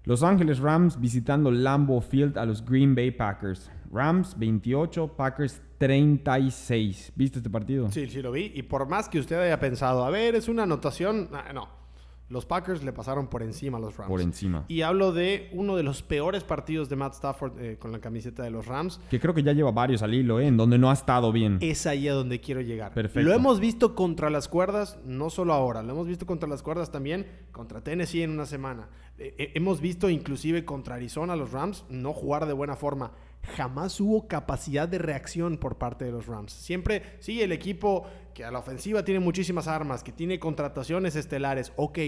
Los 0.05 0.23
Ángeles 0.23 0.59
Rams 0.59 0.99
visitando 1.01 1.51
Lambeau 1.51 1.99
Field 1.99 2.37
a 2.37 2.45
los 2.45 2.63
Green 2.63 2.95
Bay 2.95 3.11
Packers. 3.11 3.69
Rams 3.91 4.37
28, 4.37 5.07
Packers 5.17 5.61
36. 5.79 7.11
¿Viste 7.15 7.39
este 7.39 7.49
partido? 7.49 7.89
Sí, 7.91 8.07
sí 8.07 8.21
lo 8.21 8.31
vi. 8.31 8.51
Y 8.53 8.63
por 8.63 8.87
más 8.87 9.09
que 9.09 9.19
usted 9.19 9.37
haya 9.37 9.59
pensado, 9.59 10.05
a 10.05 10.09
ver, 10.09 10.35
es 10.35 10.47
una 10.47 10.63
anotación, 10.63 11.29
ah, 11.33 11.51
no. 11.53 11.84
Los 12.27 12.45
Packers 12.47 12.83
le 12.83 12.91
pasaron 12.91 13.27
por 13.27 13.43
encima 13.43 13.77
a 13.77 13.81
los 13.81 13.97
Rams. 13.97 14.09
Por 14.09 14.21
encima. 14.21 14.65
Y 14.67 14.81
hablo 14.81 15.11
de 15.11 15.49
uno 15.53 15.75
de 15.75 15.83
los 15.83 16.01
peores 16.01 16.43
partidos 16.43 16.89
de 16.89 16.95
Matt 16.95 17.13
Stafford 17.13 17.59
eh, 17.59 17.77
con 17.77 17.91
la 17.91 17.99
camiseta 17.99 18.41
de 18.41 18.49
los 18.49 18.65
Rams. 18.65 18.99
Que 19.11 19.19
creo 19.19 19.33
que 19.33 19.43
ya 19.43 19.53
lleva 19.53 19.71
varios 19.71 20.01
al 20.01 20.13
hilo, 20.13 20.39
¿eh? 20.39 20.47
En 20.47 20.57
donde 20.57 20.79
no 20.79 20.89
ha 20.89 20.93
estado 20.93 21.31
bien. 21.31 21.59
Es 21.61 21.85
ahí 21.85 22.07
a 22.07 22.13
donde 22.13 22.41
quiero 22.41 22.61
llegar. 22.61 22.93
Perfecto. 22.93 23.27
Lo 23.27 23.35
hemos 23.35 23.59
visto 23.59 23.93
contra 23.93 24.31
las 24.31 24.47
cuerdas, 24.47 24.97
no 25.05 25.29
solo 25.29 25.53
ahora. 25.53 25.83
Lo 25.83 25.93
hemos 25.93 26.07
visto 26.07 26.25
contra 26.25 26.49
las 26.49 26.63
cuerdas 26.63 26.91
también 26.91 27.27
contra 27.51 27.81
Tennessee 27.81 28.23
en 28.23 28.31
una 28.31 28.47
semana. 28.47 28.89
Eh, 29.17 29.35
eh, 29.37 29.51
hemos 29.53 29.79
visto 29.79 30.09
inclusive 30.09 30.65
contra 30.65 30.95
Arizona 30.95 31.35
los 31.35 31.51
Rams 31.51 31.85
no 31.89 32.11
jugar 32.11 32.47
de 32.47 32.53
buena 32.53 32.75
forma 32.75 33.11
jamás 33.45 33.99
hubo 33.99 34.27
capacidad 34.27 34.87
de 34.87 34.97
reacción 34.97 35.57
por 35.57 35.77
parte 35.77 36.05
de 36.05 36.11
los 36.11 36.27
Rams. 36.27 36.51
Siempre, 36.51 37.17
sí, 37.19 37.41
el 37.41 37.51
equipo 37.51 38.05
que 38.33 38.43
a 38.43 38.51
la 38.51 38.59
ofensiva 38.59 39.03
tiene 39.03 39.19
muchísimas 39.19 39.67
armas, 39.67 40.03
que 40.03 40.11
tiene 40.11 40.39
contrataciones 40.39 41.15
estelares, 41.15 41.71
ok, 41.75 41.99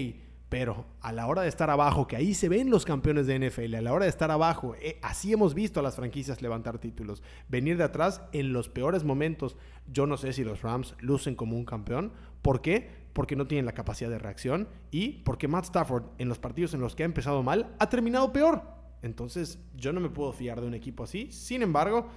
pero 0.48 0.86
a 1.02 1.12
la 1.12 1.26
hora 1.26 1.42
de 1.42 1.48
estar 1.48 1.68
abajo, 1.68 2.06
que 2.06 2.16
ahí 2.16 2.32
se 2.32 2.48
ven 2.48 2.70
los 2.70 2.84
campeones 2.84 3.26
de 3.26 3.38
NFL, 3.38 3.74
a 3.74 3.82
la 3.82 3.92
hora 3.92 4.04
de 4.04 4.10
estar 4.10 4.30
abajo, 4.30 4.74
eh, 4.80 4.98
así 5.02 5.32
hemos 5.32 5.54
visto 5.54 5.80
a 5.80 5.82
las 5.82 5.96
franquicias 5.96 6.40
levantar 6.40 6.78
títulos. 6.78 7.22
Venir 7.48 7.76
de 7.76 7.84
atrás 7.84 8.22
en 8.32 8.52
los 8.52 8.68
peores 8.68 9.04
momentos, 9.04 9.56
yo 9.92 10.06
no 10.06 10.16
sé 10.16 10.32
si 10.32 10.44
los 10.44 10.62
Rams 10.62 10.94
lucen 11.00 11.34
como 11.34 11.56
un 11.56 11.66
campeón. 11.66 12.12
¿Por 12.40 12.62
qué? 12.62 12.90
Porque 13.12 13.36
no 13.36 13.46
tienen 13.46 13.66
la 13.66 13.72
capacidad 13.72 14.10
de 14.10 14.18
reacción 14.18 14.68
y 14.90 15.22
porque 15.24 15.48
Matt 15.48 15.64
Stafford 15.64 16.04
en 16.18 16.28
los 16.28 16.38
partidos 16.38 16.72
en 16.72 16.80
los 16.80 16.94
que 16.94 17.02
ha 17.02 17.06
empezado 17.06 17.42
mal 17.42 17.74
ha 17.78 17.88
terminado 17.90 18.32
peor. 18.32 18.77
Entonces, 19.02 19.58
yo 19.76 19.92
no 19.92 20.00
me 20.00 20.10
puedo 20.10 20.32
fiar 20.32 20.60
de 20.60 20.66
un 20.66 20.74
equipo 20.74 21.04
así. 21.04 21.30
Sin 21.30 21.62
embargo, 21.62 22.08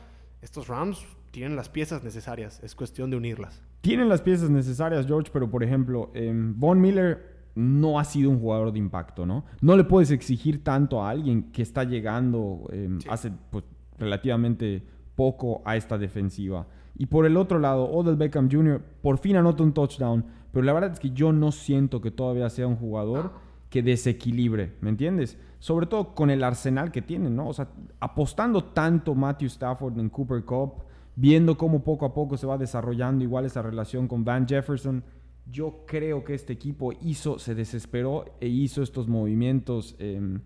estos 0.42 0.68
Rams 0.68 1.06
tienen 1.32 1.56
las 1.56 1.70
piezas 1.70 2.04
necesarias. 2.04 2.60
Es 2.64 2.76
cuestión 2.76 3.10
de 3.10 3.18
unirlas. 3.18 3.62
Tienen 3.82 4.10
las 4.10 4.22
piezas 4.22 4.50
necesarias, 4.50 5.08
George, 5.08 5.30
pero 5.32 5.50
por 5.50 5.64
ejemplo, 5.64 6.12
em, 6.14 6.54
Von 6.60 6.80
Miller 6.80 7.32
no 7.56 8.00
ha 8.00 8.04
sido 8.04 8.30
un 8.30 8.40
jugador 8.40 8.72
de 8.72 8.80
impacto, 8.80 9.26
¿no? 9.26 9.46
No 9.62 9.76
le 9.76 9.84
puedes 9.84 10.12
exigir 10.12 10.64
tanto 10.64 11.04
a 11.04 11.10
alguien 11.10 11.52
que 11.52 11.62
está 11.62 11.84
llegando 11.84 12.68
em, 12.72 13.00
hace 13.10 13.32
pues, 13.50 13.66
relativamente 13.98 14.84
poco 15.16 15.62
a 15.66 15.76
esta 15.76 15.98
defensiva. 15.98 16.68
Y 16.98 17.08
por 17.08 17.26
el 17.26 17.38
otro 17.38 17.60
lado, 17.60 17.90
Odell 17.90 18.16
Beckham 18.16 18.50
Jr. 18.52 18.82
por 19.02 19.18
fin 19.18 19.36
anota 19.36 19.64
un 19.64 19.74
touchdown, 19.74 20.26
pero 20.52 20.66
la 20.66 20.74
verdad 20.74 20.92
es 20.92 21.00
que 21.00 21.12
yo 21.12 21.34
no 21.34 21.52
siento 21.52 22.02
que 22.02 22.12
todavía 22.12 22.50
sea 22.50 22.68
un 22.68 22.76
jugador 22.76 23.32
que 23.72 23.82
desequilibre, 23.82 24.74
¿me 24.82 24.90
entiendes? 24.90 25.38
Sobre 25.60 25.86
todo 25.88 26.14
con 26.14 26.30
el 26.30 26.44
arsenal 26.44 26.92
que 26.92 27.02
tienen, 27.02 27.38
¿no? 27.38 27.48
O 27.48 27.54
sea, 27.54 27.70
apostando 28.02 28.66
tanto 28.66 29.16
Matthew 29.16 29.48
Stafford 29.48 29.98
en 29.98 30.10
Cooper 30.10 30.44
Cup, 30.44 30.84
viendo 31.16 31.58
cómo 31.58 31.82
poco 31.82 32.06
a 32.06 32.14
poco 32.14 32.36
se 32.36 32.46
va 32.46 32.58
desarrollando 32.58 33.24
igual 33.24 33.46
esa 33.46 33.62
relación 33.62 34.10
con 34.10 34.26
Van 34.26 34.46
Jefferson, 34.46 35.06
yo 35.50 35.86
creo 35.88 36.26
que 36.26 36.34
este 36.34 36.52
equipo 36.52 36.92
hizo, 37.02 37.40
se 37.40 37.56
desesperó 37.56 38.26
e 38.42 38.48
hizo 38.50 38.84
estos 38.84 39.08
movimientos, 39.08 39.96
em, 40.00 40.42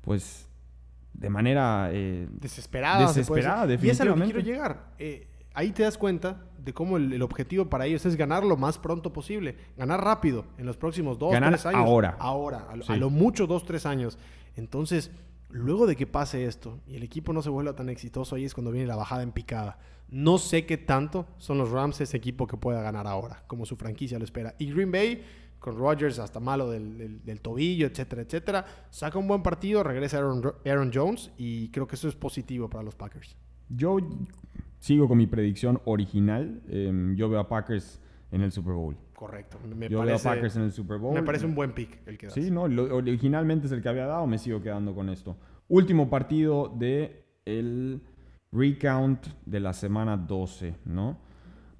pues, 0.00 0.48
de 1.12 1.28
manera... 1.28 1.90
Eh, 1.92 2.26
desesperada. 2.40 3.06
Desesperada, 3.06 3.66
definitivamente. 3.66 3.86
Y 3.86 3.90
es 3.90 4.00
a 4.00 4.04
lo 4.06 4.14
que 4.14 4.22
quiero 4.24 4.40
llegar. 4.40 4.94
Eh, 4.98 5.28
ahí 5.56 5.72
te 5.72 5.82
das 5.82 5.98
cuenta 5.98 6.44
de 6.58 6.72
cómo 6.74 6.98
el, 6.98 7.20
objetivo 7.22 7.66
para 7.66 7.86
ellos 7.86 8.04
es 8.06 8.14
ganar 8.14 8.44
lo 8.44 8.56
más 8.56 8.78
pronto 8.78 9.12
posible, 9.12 9.56
ganar 9.76 10.04
rápido 10.04 10.44
en 10.58 10.66
los 10.66 10.76
próximos 10.76 11.18
dos, 11.18 11.32
ganar 11.32 11.50
tres 11.50 11.66
años. 11.66 11.80
Ahora. 11.80 12.16
Ahora, 12.20 12.68
a, 12.70 12.96
lo 12.96 13.10
mucho 13.10 13.46
dos, 13.46 13.64
tres 13.64 13.86
años. 13.86 14.18
Entonces, 14.54 15.10
luego 15.48 15.86
de 15.86 15.96
que 15.96 16.06
pase 16.06 16.44
esto 16.44 16.78
y 16.86 16.96
el 16.96 17.02
equipo 17.02 17.32
no 17.32 17.40
se 17.40 17.50
vuelva 17.50 17.74
tan 17.74 17.88
exitoso, 17.88 18.36
ahí 18.36 18.44
es 18.44 18.52
cuando 18.52 18.70
viene 18.70 18.86
la 18.86 18.96
bajada 18.96 19.22
en 19.22 19.32
picada. 19.32 19.78
No 20.08 20.38
sé 20.38 20.66
qué 20.66 20.76
tanto 20.76 21.26
son 21.38 21.58
los 21.58 21.70
Rams 21.70 22.00
ese 22.00 22.16
equipo 22.16 22.46
que 22.46 22.56
pueda 22.56 22.82
ganar 22.82 23.06
ahora, 23.06 23.42
como 23.46 23.64
su 23.64 23.76
franquicia 23.76 24.18
lo 24.18 24.24
espera. 24.24 24.54
Y 24.58 24.70
Green 24.70 24.92
Bay, 24.92 25.24
con 25.58 25.78
Rodgers 25.78 26.18
hasta 26.18 26.38
malo 26.38 26.70
del, 26.70 27.40
tobillo, 27.40 27.86
etcétera, 27.86 28.22
etcétera, 28.22 28.66
saca 28.90 29.18
un 29.18 29.26
buen 29.26 29.42
partido, 29.42 29.82
regresa 29.82 30.18
Aaron, 30.18 30.54
Aaron 30.66 30.90
Jones 30.92 31.30
y 31.38 31.70
creo 31.70 31.86
que 31.86 31.94
eso 31.94 32.08
es 32.08 32.14
positivo 32.14 32.68
para 32.68 32.84
los 32.84 32.94
Packers. 32.94 33.36
Yo 33.68 33.98
sigo 34.86 35.08
con 35.08 35.18
mi 35.18 35.26
predicción 35.26 35.80
original. 35.84 36.62
Em, 36.68 37.16
yo 37.16 37.28
veo 37.28 37.40
a 37.40 37.48
Packers 37.48 38.00
en 38.30 38.42
el 38.42 38.52
Super 38.52 38.74
Bowl. 38.74 38.96
Correcto. 39.14 39.58
yo 39.90 40.02
veo 40.02 40.14
a 40.14 40.18
Packers 40.18 40.56
en 40.56 40.62
el 40.62 40.72
Super 40.72 40.98
Bowl. 40.98 41.12
Me 41.12 41.24
parece 41.24 41.44
un 41.44 41.56
buen 41.56 41.72
pick 41.72 42.00
el 42.06 42.16
que 42.16 42.26
das. 42.26 42.34
Sí, 42.34 42.52
no, 42.52 42.62
originalmente 42.62 43.66
es 43.66 43.72
el 43.72 43.82
que 43.82 43.88
había 43.88 44.06
dado, 44.06 44.26
me 44.28 44.38
sigo 44.38 44.62
quedando 44.62 44.94
con 44.94 45.08
esto. 45.08 45.36
Último 45.68 46.08
partido 46.08 46.72
de 46.78 47.24
el 47.44 48.00
recount 48.52 49.26
de 49.44 49.58
la 49.58 49.72
semana 49.72 50.16
12, 50.16 50.76
¿no? 50.84 51.18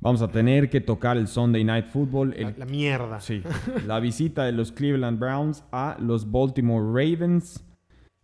Vamos 0.00 0.20
a 0.20 0.28
tener 0.28 0.68
que 0.68 0.80
tocar 0.80 1.16
el 1.16 1.28
Sunday 1.28 1.62
Night 1.62 1.86
Football. 1.86 2.34
la, 2.58 2.66
mierda. 2.66 3.20
Sí. 3.20 3.40
la 3.86 4.00
visita 4.00 4.44
de 4.44 4.52
los 4.52 4.72
Cleveland 4.72 5.20
Browns 5.20 5.62
a 5.70 5.96
los 6.00 6.28
Baltimore 6.30 6.84
Ravens. 6.84 7.64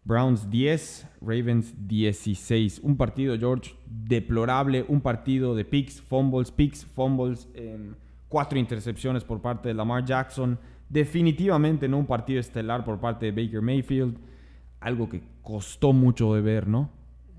Browns 0.05 0.51
10, 0.51 1.07
Ravens 1.21 1.75
16. 1.87 2.81
Un 2.83 2.97
partido, 2.97 3.39
George, 3.39 3.75
deplorable. 3.87 4.85
Un 4.89 5.01
partido 5.01 5.55
de 5.55 5.65
picks, 5.65 6.01
fumbles, 6.01 6.51
picks, 6.51 6.85
fumbles. 6.85 7.49
cuatro 8.29 8.59
intercepciones 8.59 9.25
por 9.25 9.41
parte 9.41 9.69
de 9.69 9.75
Lamar 9.75 10.05
Jackson. 10.05 10.59
Definitivamente 10.89 11.89
no 11.89 11.99
un 11.99 12.07
partido 12.07 12.41
estelar 12.41 12.85
por 12.85 12.99
parte 12.99 13.31
de 13.31 13.45
Baker 13.45 13.63
Mayfield. 13.63 14.19
Algo 14.81 15.09
que 15.09 15.23
costó 15.43 15.93
mucho 15.93 16.35
de 16.35 16.41
ver, 16.41 16.67
¿no? 16.67 16.91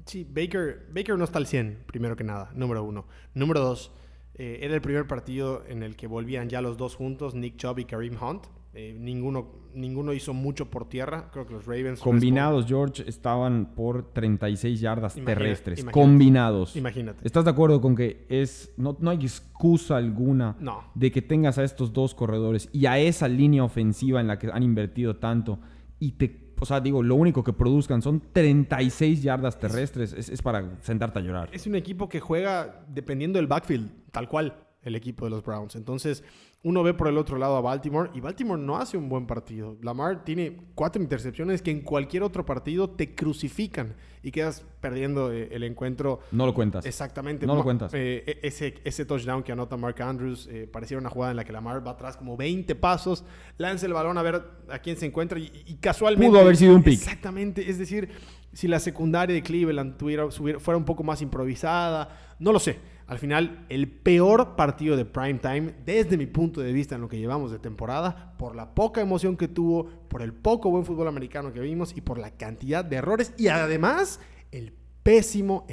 Sí, 0.05 0.25
Baker, 0.29 0.87
Baker 0.93 1.17
no 1.17 1.23
está 1.23 1.39
al 1.39 1.47
100, 1.47 1.83
primero 1.85 2.15
que 2.15 2.23
nada, 2.23 2.51
número 2.55 2.83
uno. 2.83 3.05
Número 3.33 3.59
dos, 3.59 3.91
eh, 4.35 4.59
era 4.61 4.73
el 4.73 4.81
primer 4.81 5.07
partido 5.07 5.63
en 5.67 5.83
el 5.83 5.95
que 5.95 6.07
volvían 6.07 6.49
ya 6.49 6.61
los 6.61 6.77
dos 6.77 6.95
juntos, 6.95 7.35
Nick 7.35 7.57
Chubb 7.57 7.79
y 7.79 7.85
Kareem 7.85 8.17
Hunt. 8.21 8.47
Eh, 8.75 8.95
ninguno, 8.99 9.69
ninguno 9.75 10.13
hizo 10.13 10.33
mucho 10.33 10.69
por 10.71 10.89
tierra. 10.89 11.29
Creo 11.31 11.45
que 11.45 11.53
los 11.53 11.65
Ravens. 11.65 11.99
Combinados, 11.99 12.65
George, 12.65 13.03
estaban 13.07 13.75
por 13.75 14.13
36 14.13 14.79
yardas 14.79 15.15
terrestres. 15.15 15.85
combinados. 15.85 16.75
Imagínate. 16.75 17.19
¿Estás 17.23 17.45
de 17.45 17.51
acuerdo 17.51 17.81
con 17.81 17.95
que 17.95 18.25
es 18.29 18.73
no, 18.77 18.97
no 18.99 19.11
hay 19.11 19.17
excusa 19.17 19.97
alguna 19.97 20.57
de 20.95 21.11
que 21.11 21.21
tengas 21.21 21.57
a 21.59 21.63
estos 21.63 21.93
dos 21.93 22.15
corredores 22.15 22.69
y 22.71 22.87
a 22.87 22.97
esa 22.97 23.27
línea 23.27 23.63
ofensiva 23.63 24.19
en 24.19 24.27
la 24.27 24.39
que 24.39 24.49
han 24.51 24.63
invertido 24.63 25.17
tanto 25.17 25.59
y 25.99 26.13
te 26.13 26.43
o 26.59 26.65
sea, 26.65 26.79
digo, 26.79 27.03
lo 27.03 27.15
único 27.15 27.43
que 27.43 27.51
produzcan 27.51 28.01
son 28.01 28.21
36 28.31 29.21
yardas 29.21 29.59
terrestres. 29.59 30.13
Es, 30.13 30.29
es, 30.29 30.41
para 30.41 30.77
sentarte 30.79 31.19
a 31.19 31.21
llorar. 31.21 31.49
Es 31.51 31.67
un 31.67 31.75
equipo 31.75 32.07
que 32.07 32.21
juega 32.21 32.85
dependiendo 32.87 33.37
del 33.37 33.47
backfield, 33.47 33.91
tal 34.11 34.29
cual, 34.29 34.55
el 34.81 34.95
equipo 34.95 35.25
de 35.25 35.31
los 35.31 35.43
Browns. 35.43 35.75
Entonces, 35.75 36.23
uno 36.63 36.81
ve 36.81 36.93
por 36.93 37.09
el 37.09 37.17
otro 37.17 37.37
lado 37.37 37.57
a 37.57 37.61
Baltimore 37.61 38.09
y 38.13 38.21
Baltimore 38.21 38.61
no 38.61 38.77
hace 38.77 38.95
un 38.95 39.09
buen 39.09 39.27
partido. 39.27 39.75
Lamar 39.81 40.23
tiene 40.23 40.57
cuatro 40.75 41.01
intercepciones 41.01 41.61
que 41.61 41.71
en 41.71 41.81
cualquier 41.81 42.23
otro 42.23 42.45
partido 42.45 42.89
te 42.89 43.13
crucifican 43.13 43.95
y 44.23 44.31
quedas 44.31 44.65
perdiendo 44.79 45.33
eh, 45.33 45.49
el 45.51 45.63
encuentro. 45.63 46.21
No 46.31 46.45
lo 46.45 46.53
cuentas. 46.53 46.85
Exactamente. 46.85 47.45
No 47.45 47.55
lo 47.55 47.63
cuentas. 47.63 47.93
Eh, 47.93 48.23
e, 48.25 48.47
ese, 48.47 48.75
ese 48.85 49.03
touchdown 49.03 49.43
que 49.43 49.51
anota 49.51 49.75
Mark 49.75 50.01
Andrews 50.01 50.47
eh, 50.49 50.65
parecía 50.71 50.97
una 50.97 51.09
jugada 51.09 51.31
en 51.31 51.37
la 51.37 51.43
que 51.43 51.51
Lamar 51.51 51.85
va 51.85 51.91
atrás 51.91 52.15
como 52.15 52.37
20 52.37 52.73
pasos, 52.75 53.25
lanza 53.57 53.85
el 53.85 53.91
balón 53.91 54.17
a 54.17 54.21
ver 54.21 54.41
a 54.69 54.79
quién 54.79 54.95
se 54.95 55.05
encuentra 55.05 55.37
y, 55.39 55.77
casualmente. 55.81 56.29
Pudo 56.29 56.39
haber 56.39 56.55
sido 56.55 56.75
un 56.75 56.83
pick. 56.83 56.93
Exactamente. 56.93 57.69
Es 57.69 57.77
decir, 57.77 58.09
si 58.53 58.69
la 58.69 58.79
secundaria 58.79 59.35
de 59.35 59.43
Cleveland 59.43 59.97
tuviera, 59.97 60.31
fuera 60.31 60.77
un 60.77 60.85
poco 60.85 61.03
más 61.03 61.21
improvisada, 61.21 62.35
no 62.39 62.53
lo 62.53 62.59
sé. 62.59 62.92
Al 63.13 63.19
final, 63.19 63.67
el 63.69 63.87
peor 63.89 64.55
partido 64.55 64.97
de 64.97 65.05
prime 65.05 65.35
time, 65.35 65.75
desde 65.85 66.17
mi 66.17 66.25
punto 66.25 66.61
de 66.61 66.73
vista 66.73 66.95
en 66.95 67.01
lo 67.01 67.07
que 67.07 67.19
llevamos 67.19 67.51
de 67.51 67.59
temporada, 67.59 68.33
por 68.39 68.55
la 68.55 68.73
poca 68.73 69.01
emoción 69.01 69.37
que 69.37 69.47
tuvo, 69.47 69.85
por 70.07 70.23
el 70.23 70.33
poco 70.33 70.71
buen 70.71 70.83
fútbol 70.83 71.07
americano 71.07 71.53
que 71.53 71.59
vimos 71.59 71.95
y 71.95 72.01
por 72.01 72.17
la 72.17 72.31
cantidad 72.31 72.83
de 72.83 72.95
errores 72.95 73.31
y 73.37 73.49
además 73.49 74.19
el 74.51 74.73
pésimo, 75.03 75.67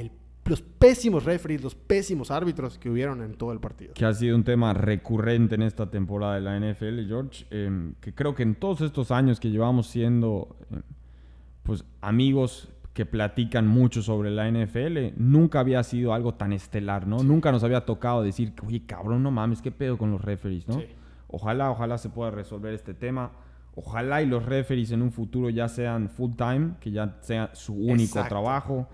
los 0.45 0.61
pésimos 0.61 1.23
referees, 1.23 1.63
los 1.63 1.73
pésimos 1.73 2.29
árbitros 2.29 2.77
que 2.77 2.91
hubieron 2.91 3.23
en 3.23 3.33
todo 3.33 3.53
el 3.53 3.59
partido. 3.59 3.95
Que 3.95 4.05
ha 4.05 4.13
sido 4.13 4.35
un 4.35 4.43
tema 4.43 4.75
recurrente 4.75 5.55
en 5.55 5.63
esta 5.63 5.89
temporada 5.89 6.35
de 6.35 6.41
la 6.41 6.55
NFL, 6.55 7.07
George, 7.07 7.47
em, 7.49 7.95
que 8.01 8.13
creo 8.13 8.35
que 8.35 8.43
en 8.43 8.53
todos 8.53 8.81
estos 8.81 9.09
años 9.09 9.39
que 9.39 9.49
llevamos 9.49 9.87
siendo 9.87 10.55
em, 10.69 10.83
pues 11.63 11.85
amigos 12.01 12.69
que 12.93 13.05
platican 13.05 13.67
mucho 13.67 14.01
sobre 14.01 14.31
la 14.31 14.49
NFL, 14.49 15.13
nunca 15.15 15.61
había 15.61 15.81
sido 15.83 16.13
algo 16.13 16.33
tan 16.33 16.51
estelar, 16.51 17.07
¿no? 17.07 17.23
Nunca 17.23 17.51
nos 17.51 17.63
había 17.63 17.85
tocado 17.85 18.21
decir, 18.21 18.53
oye, 18.65 18.85
cabrón, 18.85 19.23
no 19.23 19.31
mames, 19.31 19.61
qué 19.61 19.71
pedo 19.71 19.97
con 19.97 20.11
los 20.11 20.21
referees, 20.21 20.67
¿no? 20.67 20.81
Ojalá, 21.27 21.71
ojalá 21.71 21.97
se 21.97 22.09
pueda 22.09 22.31
resolver 22.31 22.73
este 22.73 22.93
tema. 22.93 23.31
Ojalá 23.75 24.21
y 24.21 24.25
los 24.25 24.45
referees 24.45 24.91
en 24.91 25.01
un 25.01 25.11
futuro 25.11 25.49
ya 25.49 25.69
sean 25.69 26.09
full 26.09 26.31
time, 26.35 26.73
que 26.81 26.91
ya 26.91 27.17
sea 27.21 27.51
su 27.53 27.73
único 27.73 28.21
trabajo. 28.25 28.89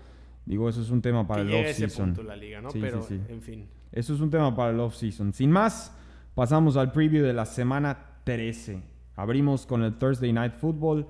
Digo, 0.46 0.68
eso 0.68 0.80
es 0.80 0.90
un 0.90 1.02
tema 1.02 1.26
para 1.26 1.42
el 1.42 1.52
off-season. 1.52 2.16
la 2.24 2.36
liga, 2.36 2.60
¿no? 2.60 2.68
Pero, 2.72 3.04
en 3.10 3.42
fin. 3.42 3.66
Eso 3.90 4.14
es 4.14 4.20
un 4.20 4.30
tema 4.30 4.54
para 4.54 4.70
el 4.70 4.78
off-season. 4.78 5.32
Sin 5.32 5.50
más, 5.50 5.94
pasamos 6.34 6.76
al 6.76 6.92
preview 6.92 7.24
de 7.24 7.32
la 7.32 7.44
semana 7.44 7.98
13. 8.22 8.80
Abrimos 9.16 9.66
con 9.66 9.82
el 9.82 9.94
Thursday 9.94 10.32
Night 10.32 10.54
Football. 10.54 11.08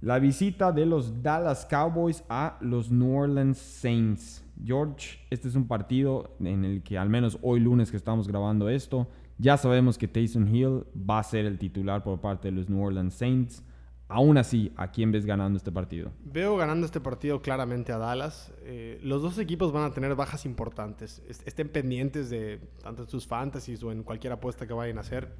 La 0.00 0.20
visita 0.20 0.70
de 0.70 0.86
los 0.86 1.24
Dallas 1.24 1.66
Cowboys 1.66 2.22
a 2.28 2.56
los 2.60 2.88
New 2.88 3.18
Orleans 3.18 3.58
Saints. 3.58 4.44
George, 4.64 5.18
este 5.28 5.48
es 5.48 5.56
un 5.56 5.66
partido 5.66 6.36
en 6.38 6.64
el 6.64 6.84
que 6.84 6.96
al 6.96 7.08
menos 7.08 7.36
hoy 7.42 7.58
lunes 7.58 7.90
que 7.90 7.96
estamos 7.96 8.28
grabando 8.28 8.68
esto, 8.68 9.08
ya 9.38 9.56
sabemos 9.56 9.98
que 9.98 10.06
Taysom 10.06 10.54
Hill 10.54 10.84
va 10.94 11.18
a 11.18 11.24
ser 11.24 11.46
el 11.46 11.58
titular 11.58 12.04
por 12.04 12.20
parte 12.20 12.46
de 12.46 12.52
los 12.52 12.68
New 12.68 12.80
Orleans 12.80 13.12
Saints. 13.12 13.64
Aún 14.06 14.38
así, 14.38 14.72
¿a 14.76 14.92
quién 14.92 15.10
ves 15.10 15.26
ganando 15.26 15.56
este 15.56 15.72
partido? 15.72 16.12
Veo 16.24 16.56
ganando 16.56 16.86
este 16.86 17.00
partido 17.00 17.42
claramente 17.42 17.90
a 17.90 17.98
Dallas. 17.98 18.52
Eh, 18.60 19.00
los 19.02 19.20
dos 19.20 19.36
equipos 19.40 19.72
van 19.72 19.82
a 19.82 19.92
tener 19.92 20.14
bajas 20.14 20.46
importantes. 20.46 21.22
Estén 21.44 21.70
pendientes 21.70 22.30
de 22.30 22.60
tanto 22.84 23.02
en 23.02 23.08
sus 23.08 23.26
fantasies 23.26 23.82
o 23.82 23.90
en 23.90 24.04
cualquier 24.04 24.32
apuesta 24.32 24.64
que 24.64 24.74
vayan 24.74 24.98
a 24.98 25.00
hacer. 25.00 25.34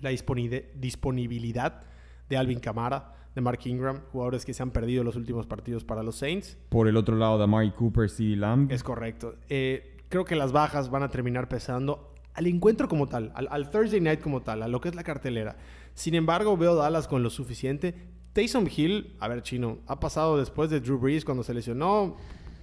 La 0.00 0.10
disponibilidad 0.10 1.82
de 2.28 2.36
Alvin 2.36 2.60
Kamara 2.60 3.17
de 3.34 3.40
Mark 3.40 3.60
Ingram, 3.64 4.00
jugadores 4.12 4.44
que 4.44 4.54
se 4.54 4.62
han 4.62 4.70
perdido 4.70 5.04
los 5.04 5.16
últimos 5.16 5.46
partidos 5.46 5.84
para 5.84 6.02
los 6.02 6.16
Saints. 6.16 6.56
Por 6.68 6.88
el 6.88 6.96
otro 6.96 7.16
lado, 7.16 7.38
de 7.38 7.44
Amari 7.44 7.70
Cooper, 7.70 8.08
CD 8.08 8.36
Lamb. 8.36 8.70
Es 8.72 8.82
correcto. 8.82 9.36
Eh, 9.48 9.96
creo 10.08 10.24
que 10.24 10.36
las 10.36 10.52
bajas 10.52 10.90
van 10.90 11.02
a 11.02 11.08
terminar 11.08 11.48
pesando 11.48 12.14
al 12.34 12.46
encuentro 12.46 12.88
como 12.88 13.08
tal, 13.08 13.32
al, 13.34 13.70
Thursday 13.70 14.00
night 14.00 14.20
como 14.20 14.42
tal, 14.42 14.62
a 14.62 14.68
lo 14.68 14.80
que 14.80 14.88
es 14.88 14.94
la 14.94 15.02
cartelera. 15.02 15.56
Sin 15.94 16.14
embargo, 16.14 16.56
veo 16.56 16.76
Dallas 16.76 17.08
con 17.08 17.22
lo 17.24 17.30
suficiente. 17.30 17.94
Taysom 18.32 18.68
Hill, 18.74 19.16
a 19.18 19.26
ver, 19.26 19.42
chino, 19.42 19.78
ha 19.88 19.98
pasado 19.98 20.38
después 20.38 20.70
de 20.70 20.78
Drew 20.78 20.98
Brees 20.98 21.24
cuando 21.24 21.42
se 21.42 21.52
lesionó, 21.52 22.16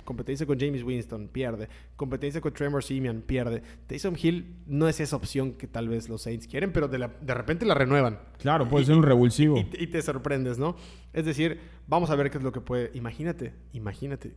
competencia 0.05 0.45
con 0.45 0.57
James 0.57 0.83
Winston, 0.83 1.27
pierde. 1.27 1.67
Competencia 1.97 2.39
con 2.39 2.53
Tremor 2.53 2.83
Simeon, 2.83 3.23
pierde. 3.25 3.61
Taysom 3.87 4.15
Hill 4.21 4.55
no 4.67 4.87
es 4.87 4.99
esa 5.01 5.15
opción 5.15 5.53
que 5.53 5.67
tal 5.67 5.89
vez 5.89 6.07
los 6.07 6.21
Saints 6.21 6.47
quieren, 6.47 6.71
pero 6.71 6.87
de, 6.87 7.09
repente 7.33 7.65
la 7.65 7.73
renuevan. 7.73 8.19
Claro, 8.37 8.69
puede 8.69 8.85
ser 8.85 8.95
un 8.95 9.03
revulsivo. 9.03 9.57
Y, 9.57 9.87
te 9.87 10.01
sorprendes, 10.01 10.57
¿no? 10.57 10.75
Es 11.11 11.25
decir, 11.25 11.59
vamos 11.87 12.09
a 12.09 12.15
ver 12.15 12.31
qué 12.31 12.37
es 12.37 12.43
lo 12.43 12.51
que 12.51 12.61
puede. 12.61 12.91
Imagínate, 12.93 13.53
imagínate. 13.73 14.35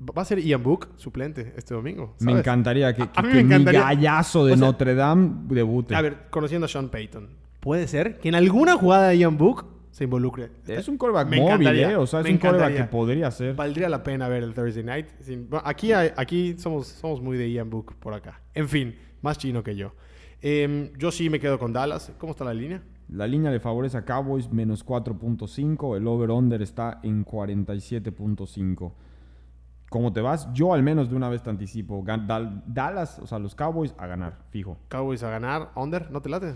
Va 0.00 0.22
a 0.22 0.24
ser 0.24 0.38
Ian 0.38 0.62
Book 0.62 0.90
suplente 0.96 1.52
este 1.56 1.74
domingo. 1.74 2.14
Me 2.20 2.32
encantaría 2.32 2.94
que, 2.94 3.02
A- 3.02 3.12
que, 3.12 3.20
a 3.20 3.22
mí 3.22 3.32
que 3.32 3.44
me 3.44 3.58
mi 3.58 3.64
gallazo 3.64 4.46
de 4.46 4.52
o 4.52 4.56
sea, 4.56 4.66
Notre 4.66 4.94
Dame 4.94 5.30
debute. 5.48 5.96
A 5.96 6.00
ver, 6.00 6.28
conociendo 6.30 6.66
a 6.66 6.68
Sean 6.68 6.88
Payton, 6.88 7.28
puede 7.58 7.88
ser 7.88 8.18
que 8.20 8.28
en 8.28 8.36
alguna 8.36 8.76
jugada 8.76 9.08
de 9.08 9.18
Ian 9.18 9.36
Book 9.36 9.66
se 9.98 10.04
involucre. 10.04 10.50
es 10.66 10.86
un 10.88 10.96
coreback 10.96 11.28
Me 11.28 11.36
móvil, 11.38 11.52
encantaría, 11.54 11.90
¿eh? 11.90 11.96
O 11.96 12.06
sea, 12.06 12.20
es 12.20 12.24
me 12.26 12.32
un 12.32 12.38
coreback 12.38 12.76
que 12.76 12.84
podría 12.84 13.30
ser. 13.30 13.54
Valdría 13.54 13.88
la 13.88 14.02
pena 14.02 14.28
ver 14.28 14.42
el 14.44 14.54
Thursday 14.54 14.84
Night. 14.84 15.08
Sin- 15.20 15.50
bueno, 15.50 15.62
aquí, 15.66 15.92
hay- 15.92 16.12
aquí 16.16 16.54
somos, 16.58 16.86
somos 16.86 17.20
muy 17.20 17.36
de 17.36 17.50
Ian 17.50 17.68
Book 17.68 17.96
por 17.98 18.14
acá. 18.14 18.40
En 18.54 18.68
fin, 18.68 18.94
más 19.22 19.36
chino 19.38 19.62
que 19.62 19.74
yo. 19.76 19.92
Em, 20.40 20.92
yo 20.96 21.10
sí 21.10 21.28
me 21.28 21.40
quedo 21.40 21.58
con 21.58 21.72
Dallas. 21.72 22.12
¿Cómo 22.18 22.30
está 22.30 22.44
la 22.44 22.54
línea? 22.54 22.80
La 23.08 23.26
línea 23.26 23.50
le 23.50 23.58
favorece 23.58 23.96
a 23.98 24.04
Cowboys 24.04 24.52
menos 24.52 24.84
4.5. 24.84 25.96
El 25.96 26.06
over-under 26.06 26.62
está 26.62 27.00
en 27.02 27.24
47.5. 27.24 28.92
¿Cómo 29.90 30.12
te 30.12 30.20
vas? 30.20 30.48
Yo 30.52 30.74
al 30.74 30.82
menos 30.82 31.08
de 31.08 31.16
una 31.16 31.28
vez 31.30 31.42
te 31.42 31.50
anticipo. 31.50 32.04
Dallas, 32.66 33.18
o 33.18 33.26
sea, 33.26 33.38
los 33.38 33.54
Cowboys 33.54 33.94
a 33.98 34.06
ganar, 34.06 34.38
fijo. 34.50 34.78
Cowboys 34.88 35.22
a 35.22 35.30
ganar. 35.30 35.70
Under, 35.74 36.10
¿no 36.10 36.20
te 36.20 36.28
late? 36.28 36.52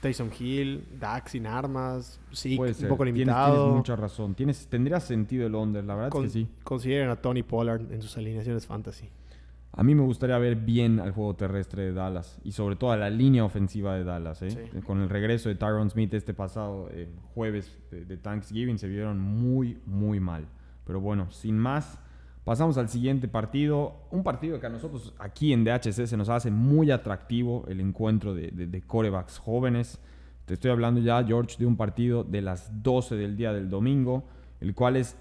Taysom 0.00 0.30
Hill, 0.38 0.84
Dak 0.98 1.28
sin 1.28 1.46
armas, 1.46 2.20
sí, 2.32 2.52
un 2.58 2.88
poco 2.88 3.04
Tienes- 3.04 3.14
limitado. 3.14 3.54
Tienes, 3.56 3.76
mucha 3.76 3.96
razón. 3.96 4.34
Tienes, 4.34 4.66
tendría 4.68 4.98
sentido 5.00 5.46
el 5.46 5.54
under, 5.54 5.84
la 5.84 5.94
verdad 5.94 6.10
Con- 6.10 6.24
es 6.24 6.32
que 6.32 6.38
sí. 6.40 6.48
Consideren 6.64 7.10
a 7.10 7.16
Tony 7.16 7.42
Pollard 7.42 7.92
en 7.92 8.00
sus 8.02 8.16
alineaciones 8.16 8.66
fantasy. 8.66 9.08
A 9.72 9.82
mí 9.84 9.94
me 9.94 10.02
gustaría 10.02 10.36
ver 10.38 10.56
bien 10.56 10.98
al 10.98 11.12
juego 11.12 11.36
terrestre 11.36 11.84
de 11.84 11.92
Dallas 11.92 12.40
y 12.42 12.52
sobre 12.52 12.74
todo 12.74 12.90
a 12.90 12.96
la 12.96 13.08
línea 13.08 13.44
ofensiva 13.44 13.94
de 13.94 14.02
Dallas. 14.02 14.42
¿eh? 14.42 14.50
Sí. 14.50 14.80
Con 14.80 15.00
el 15.00 15.08
regreso 15.08 15.48
de 15.48 15.54
Tyron 15.54 15.90
Smith 15.90 16.12
este 16.14 16.34
pasado 16.34 16.88
eh, 16.90 17.08
jueves 17.34 17.78
de, 17.90 18.04
de 18.04 18.16
Thanksgiving 18.16 18.78
se 18.78 18.88
vieron 18.88 19.20
muy, 19.20 19.78
muy 19.86 20.18
mal. 20.18 20.46
Pero 20.84 21.00
bueno, 21.00 21.30
sin 21.30 21.56
más, 21.56 22.00
pasamos 22.44 22.78
al 22.78 22.88
siguiente 22.88 23.28
partido. 23.28 24.06
Un 24.10 24.22
partido 24.22 24.60
que 24.60 24.66
a 24.66 24.70
nosotros 24.70 25.14
aquí 25.18 25.52
en 25.52 25.64
DHC 25.64 26.06
se 26.06 26.16
nos 26.16 26.28
hace 26.28 26.50
muy 26.50 26.90
atractivo 26.90 27.64
el 27.68 27.80
encuentro 27.80 28.34
de, 28.34 28.50
de, 28.50 28.66
de 28.66 28.82
corebacks 28.82 29.38
jóvenes. 29.38 30.00
Te 30.46 30.54
estoy 30.54 30.70
hablando 30.70 31.00
ya, 31.00 31.22
George, 31.24 31.56
de 31.58 31.66
un 31.66 31.76
partido 31.76 32.24
de 32.24 32.42
las 32.42 32.82
12 32.82 33.16
del 33.16 33.36
día 33.36 33.52
del 33.52 33.70
domingo, 33.70 34.24
el 34.60 34.74
cual 34.74 34.96
es 34.96 35.16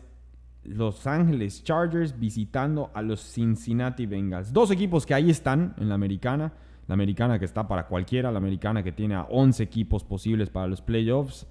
los 0.64 1.08
Ángeles 1.08 1.64
Chargers 1.64 2.20
visitando 2.20 2.92
a 2.94 3.02
los 3.02 3.22
Cincinnati 3.22 4.06
Bengals. 4.06 4.52
Dos 4.52 4.72
equipos 4.72 5.06
que 5.06 5.14
ahí 5.14 5.30
están 5.30 5.74
en 5.78 5.90
la 5.90 5.96
americana. 5.96 6.54
La 6.88 6.94
americana 6.94 7.38
que 7.38 7.46
está 7.46 7.68
para 7.68 7.86
cualquiera, 7.86 8.32
la 8.32 8.40
americana 8.40 8.82
que 8.82 8.92
tiene 8.92 9.14
a 9.14 9.24
11 9.24 9.62
equipos 9.62 10.04
posibles 10.04 10.50
para 10.50 10.68
los 10.68 10.82
playoffs. 10.82 11.46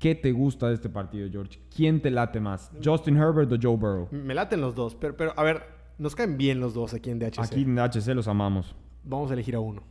¿Qué 0.00 0.14
te 0.16 0.32
gusta 0.32 0.66
de 0.68 0.74
este 0.74 0.88
partido, 0.88 1.28
George? 1.30 1.60
¿Quién 1.74 2.00
te 2.00 2.10
late 2.10 2.40
más? 2.40 2.72
¿Justin 2.82 3.16
Herbert 3.18 3.52
o 3.52 3.56
Joe 3.62 3.76
Burrow? 3.76 4.08
Me 4.10 4.34
laten 4.34 4.60
los 4.60 4.74
dos, 4.74 4.94
pero, 4.96 5.14
pero 5.16 5.32
a 5.36 5.42
ver, 5.44 5.62
nos 5.98 6.16
caen 6.16 6.36
bien 6.38 6.58
los 6.58 6.74
dos 6.74 6.94
aquí 6.94 7.10
en 7.10 7.18
DHC. 7.18 7.38
Aquí 7.38 7.62
en 7.62 7.78
HC 7.78 8.14
los 8.14 8.26
amamos. 8.26 8.74
Vamos 9.04 9.30
a 9.30 9.34
elegir 9.34 9.54
a 9.54 9.60
uno. 9.60 9.82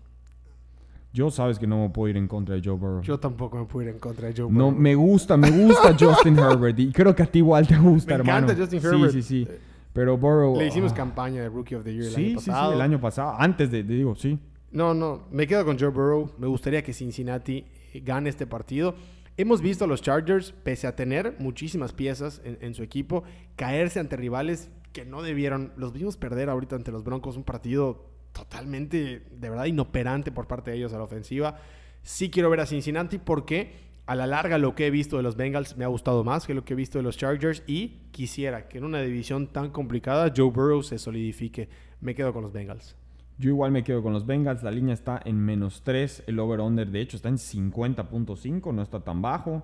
Yo 1.13 1.32
sabes 1.32 1.58
que 1.60 1.66
no 1.68 1.80
me 1.84 1.89
puedo 1.89 2.10
ir 2.10 2.18
en 2.18 2.28
contra 2.28 2.56
de 2.56 2.62
Joe 2.63 2.75
Burrow. 2.75 3.01
Yo 3.01 3.20
tampoco 3.20 3.58
me 3.58 3.66
puedo 3.66 3.88
ir 3.88 3.94
en 3.94 4.00
contra 4.00 4.28
de 4.28 4.34
Joe 4.34 4.51
no, 4.51 4.66
Burrow. 4.66 4.80
me 4.80 4.96
gusta, 4.96 5.38
me 5.38 5.50
gusta 5.50 5.96
Justin 6.00 6.38
Herbert. 6.38 6.78
Y 6.80 6.92
creo 6.92 7.16
que 7.16 7.24
a 7.24 7.25
ti 7.28 7.39
igual 7.39 7.68
te 7.68 7.78
gusta, 7.78 8.10
Me 8.16 8.20
hermano. 8.22 8.38
encanta 8.48 8.62
Justin 8.62 8.80
Herbert. 8.84 9.12
Sí, 9.13 9.22
sí, 9.22 9.46
sí. 9.46 9.51
Pero 9.94 10.18
Burrow... 10.18 10.56
Le 10.58 10.68
hicimos 10.68 10.92
ah, 10.92 10.96
campaña 10.96 11.42
de 11.42 11.50
Rookie 11.50 11.75
of 11.75 11.84
the 11.84 11.94
Year 11.94 12.06
el 12.06 12.12
Sí, 12.13 12.25
año 12.32 12.39
sí, 12.39 12.46
sí, 12.46 12.50
pasado. 12.51 12.74
el 12.74 12.82
año 12.82 13.00
pasado. 13.00 13.36
Antes 13.39 13.70
de, 13.72 13.84
de- 13.84 13.96
digo, 13.96 14.16
sí. 14.16 14.39
No, 14.72 14.94
no, 14.94 15.24
me 15.32 15.48
quedo 15.48 15.66
con 15.66 15.80
Joe 15.80 15.89
Burrow. 15.89 16.32
Me 16.38 16.46
gustaría 16.48 16.84
que 16.84 16.94
Cincinnati 16.94 17.66
gane 18.04 18.30
este 18.30 18.46
partido. 18.46 18.94
Hemos 19.39 19.62
visto 19.62 19.86
a 19.86 19.88
los 19.88 20.01
Chargers, 20.01 20.51
pese 20.51 20.86
a 20.86 20.98
tener 20.98 21.38
muchísimas 21.39 21.93
piezas 21.93 22.41
en, 22.43 22.74
su 22.74 22.84
equipo, 22.84 23.24
caerse 23.55 24.01
ante 24.01 24.17
rivales 24.17 24.69
que 24.91 25.05
no 25.05 25.22
debieron. 25.22 25.72
Los 25.77 25.93
vimos 25.93 26.17
perder 26.17 26.50
ahorita 26.50 26.75
ante 26.75 26.91
los 26.91 27.06
Broncos, 27.06 27.38
un 27.38 27.45
partido 27.45 28.12
totalmente, 28.34 29.23
de 29.32 29.49
verdad, 29.49 29.63
inoperante 29.63 30.34
por 30.34 30.45
parte 30.45 30.71
de 30.71 30.78
ellos 30.78 30.91
a 30.91 30.97
la 30.97 31.06
ofensiva. 31.06 31.58
Sí 32.04 32.30
quiero 32.30 32.49
ver 32.49 32.60
a 32.60 32.65
Cincinnati 32.65 33.17
porque 33.17 33.71
a 34.08 34.15
la 34.15 34.28
larga 34.28 34.58
lo 34.58 34.75
que 34.75 34.88
he 34.88 34.91
visto 34.91 35.15
de 35.15 35.23
los 35.23 35.38
Bengals 35.38 35.78
me 35.78 35.86
ha 35.86 35.88
gustado 35.88 36.25
más 36.25 36.45
que 36.45 36.54
lo 36.54 36.65
que 36.65 36.73
he 36.73 36.75
visto 36.75 36.97
de 36.97 37.06
los 37.06 37.15
Chargers 37.15 37.63
y 37.65 38.10
quisiera 38.12 38.67
que 38.67 38.80
en 38.80 38.84
una 38.84 39.02
división 39.02 39.47
tan 39.47 39.69
complicada 39.71 40.34
Joe 40.36 40.52
Burrow 40.52 40.84
se 40.84 40.99
solidifique. 40.99 41.69
Me 42.02 42.13
quedo 42.13 42.34
con 42.34 42.43
los 42.43 42.52
Bengals. 42.52 42.97
Yo 43.39 43.49
igual 43.49 43.71
me 43.71 43.84
quedo 43.84 44.04
con 44.04 44.13
los 44.13 44.25
Bengals. 44.25 44.62
La 44.63 44.69
línea 44.71 44.93
está 44.93 45.19
en 45.25 45.39
menos 45.39 45.82
3. 45.84 46.25
El 46.28 46.39
over-under, 46.39 46.89
de 46.91 47.02
hecho, 47.02 47.15
está 47.17 47.30
en 47.30 47.38
50.5. 47.38 48.73
No 48.73 48.82
está 48.82 48.99
tan 48.99 49.21
bajo. 49.21 49.63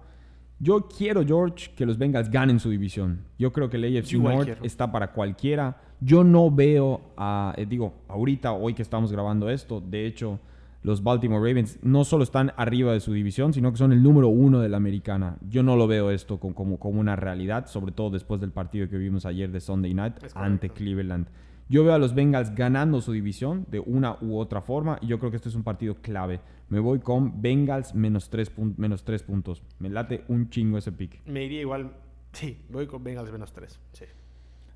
Yo 0.59 0.87
quiero, 0.87 1.25
George, 1.25 1.71
que 1.75 1.85
los 1.85 1.97
Bengals 1.97 2.29
ganen 2.31 2.59
su 2.59 2.69
división. 2.69 3.19
Yo 3.37 3.51
creo 3.51 3.69
que 3.69 3.75
el 3.77 3.83
AFC 3.97 4.07
North 4.35 4.45
quiero. 4.45 4.63
está 4.63 4.89
para 4.91 5.11
cualquiera. 5.11 5.81
Yo 5.99 6.23
no 6.23 6.49
veo 6.49 7.01
a... 7.17 7.53
eh, 7.57 7.65
digo, 7.65 7.93
ahorita, 8.07 8.53
hoy 8.53 8.73
que 8.73 8.81
estamos 8.81 9.11
grabando 9.11 9.49
esto, 9.49 9.81
de 9.81 10.05
hecho, 10.05 10.39
los 10.81 11.03
Baltimore 11.03 11.45
Ravens 11.45 11.77
no 11.81 12.05
solo 12.05 12.23
están 12.23 12.53
arriba 12.55 12.93
de 12.93 13.01
su 13.01 13.11
división, 13.11 13.51
sino 13.51 13.71
que 13.71 13.77
son 13.77 13.91
el 13.91 14.01
número 14.01 14.29
uno 14.29 14.61
de 14.61 14.69
la 14.69 14.77
americana. 14.77 15.35
Yo 15.49 15.61
no 15.63 15.75
lo 15.75 15.87
veo 15.87 16.11
esto 16.11 16.39
co- 16.39 16.53
como, 16.53 16.79
como 16.79 17.01
una 17.01 17.17
realidad, 17.17 17.65
sobre 17.67 17.91
todo 17.91 18.11
después 18.11 18.39
del 18.39 18.51
partido 18.51 18.87
que 18.87 18.97
vimos 18.97 19.25
ayer 19.25 19.51
de 19.51 19.59
Sunday 19.59 19.93
Night 19.93 20.15
ante. 20.35 20.69
Cleveland. 20.69 21.27
Yo 21.67 21.83
veo 21.83 21.93
a 21.93 21.97
los 21.97 22.13
Bengals 22.13 22.53
ganando 22.53 23.01
su 23.01 23.11
división 23.11 23.65
de 23.71 23.79
una 23.79 24.17
u 24.21 24.37
otra 24.37 24.61
forma 24.61 24.99
y 25.01 25.07
yo 25.07 25.17
creo 25.17 25.31
que 25.31 25.37
este 25.37 25.49
es 25.49 25.55
un 25.55 25.63
partido 25.63 25.95
clave. 25.95 26.39
Me 26.69 26.79
voy 26.79 26.99
con 26.99 27.41
Bengals 27.41 27.95
menos 27.95 28.29
tres, 28.29 28.55
pun- 28.55 28.75
menos 28.77 29.03
tres 29.03 29.23
puntos. 29.23 29.63
Me 29.79 29.89
late 29.89 30.23
un 30.27 30.49
chingo 30.49 30.77
ese 30.77 30.91
pick. 30.91 31.25
Me 31.25 31.43
iría 31.43 31.61
igual. 31.61 31.91
Sí, 32.33 32.63
voy 32.69 32.85
con 32.85 33.03
Bengals 33.03 33.31
menos 33.31 33.53
3. 33.53 33.79
Sí. 33.93 34.05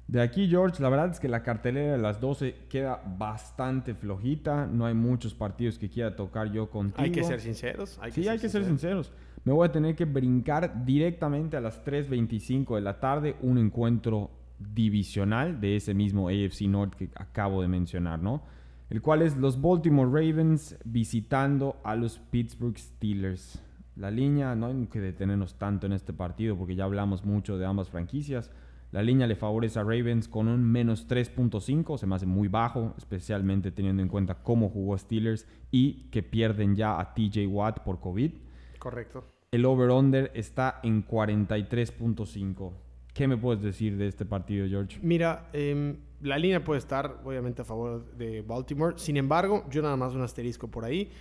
De 0.07 0.21
aquí, 0.21 0.47
George, 0.47 0.81
la 0.81 0.89
verdad 0.89 1.11
es 1.11 1.19
que 1.19 1.27
la 1.27 1.43
cartelera 1.43 1.91
de 1.91 1.97
las 1.99 2.19
12 2.19 2.55
queda 2.69 3.03
bastante 3.17 3.93
flojita. 3.93 4.65
No 4.65 4.85
hay 4.87 4.93
muchos 4.95 5.35
partidos 5.35 5.77
que 5.77 5.89
quiera 5.89 6.15
tocar 6.15 6.51
yo 6.51 6.69
contigo. 6.71 7.03
Hay 7.03 7.11
que 7.11 7.23
ser 7.23 7.39
sinceros. 7.41 7.99
Hay 8.01 8.11
sí, 8.11 8.27
hay 8.27 8.39
que 8.39 8.49
ser 8.49 8.65
sinceros. 8.65 9.11
Me 9.43 9.53
voy 9.53 9.67
a 9.67 9.71
tener 9.71 9.95
que 9.95 10.05
brincar 10.05 10.83
directamente 10.85 11.57
a 11.57 11.61
las 11.61 11.83
3.25 11.85 12.75
de 12.75 12.81
la 12.81 12.99
tarde 12.99 13.35
un 13.41 13.57
encuentro 13.59 14.31
divisional 14.59 15.59
de 15.59 15.75
ese 15.75 15.93
mismo 15.93 16.27
AFC 16.27 16.61
North 16.63 16.93
que 16.93 17.09
acabo 17.15 17.61
de 17.61 17.67
mencionar, 17.67 18.21
¿no? 18.21 18.43
El 18.89 19.01
cual 19.01 19.21
es 19.21 19.37
los 19.37 19.61
Baltimore 19.61 20.09
Ravens 20.09 20.77
visitando 20.83 21.77
a 21.83 21.95
los 21.95 22.19
Pittsburgh 22.19 22.77
Steelers. 22.77 23.63
La 23.95 24.09
línea, 24.09 24.55
no 24.55 24.67
hay 24.67 24.87
que 24.87 24.99
detenernos 24.99 25.55
tanto 25.55 25.85
en 25.85 25.93
este 25.93 26.13
partido 26.13 26.57
porque 26.57 26.75
ya 26.75 26.85
hablamos 26.85 27.23
mucho 27.23 27.57
de 27.57 27.65
ambas 27.65 27.89
franquicias. 27.89 28.49
La 28.91 29.03
línea 29.03 29.27
le 29.27 29.35
favorece 29.35 29.77
a 29.77 29.83
Ravens 29.83 30.27
con 30.27 30.47
un 30.47 30.63
menos 30.63 31.07
3.5, 31.07 31.97
se 31.97 32.07
me 32.07 32.15
hace 32.15 32.25
muy 32.25 32.47
bajo, 32.47 32.95
especialmente 32.97 33.71
teniendo 33.71 34.01
en 34.01 34.09
cuenta 34.09 34.41
cómo 34.41 34.69
jugó 34.69 34.97
Steelers 34.97 35.47
y 35.69 36.09
que 36.09 36.23
pierden 36.23 36.75
ya 36.75 36.99
a 36.99 37.13
TJ 37.13 37.45
Watt 37.45 37.81
por 37.81 37.99
COVID. 37.99 38.31
Correcto. 38.79 39.23
El 39.51 39.65
over-under 39.65 40.31
está 40.33 40.79
en 40.81 41.05
43.5. 41.05 42.88
¿Qué 43.13 43.27
me 43.27 43.37
puedes 43.37 43.61
decir 43.61 43.97
de 43.97 44.07
este 44.07 44.25
partido, 44.25 44.67
George? 44.67 44.99
Mira, 45.01 45.49
em, 45.53 45.97
la 46.21 46.37
línea 46.37 46.63
puede 46.63 46.79
estar 46.79 47.21
obviamente 47.23 47.61
a 47.61 47.65
favor 47.65 48.05
de 48.15 48.41
Baltimore. 48.41 48.95
Sin 48.97 49.17
embargo, 49.17 49.65
yo 49.69 49.81
nada 49.81 49.95
más 49.95 50.13
un 50.13 50.21
asterisco 50.21 50.69
por 50.69 50.85
ahí. 50.85 51.11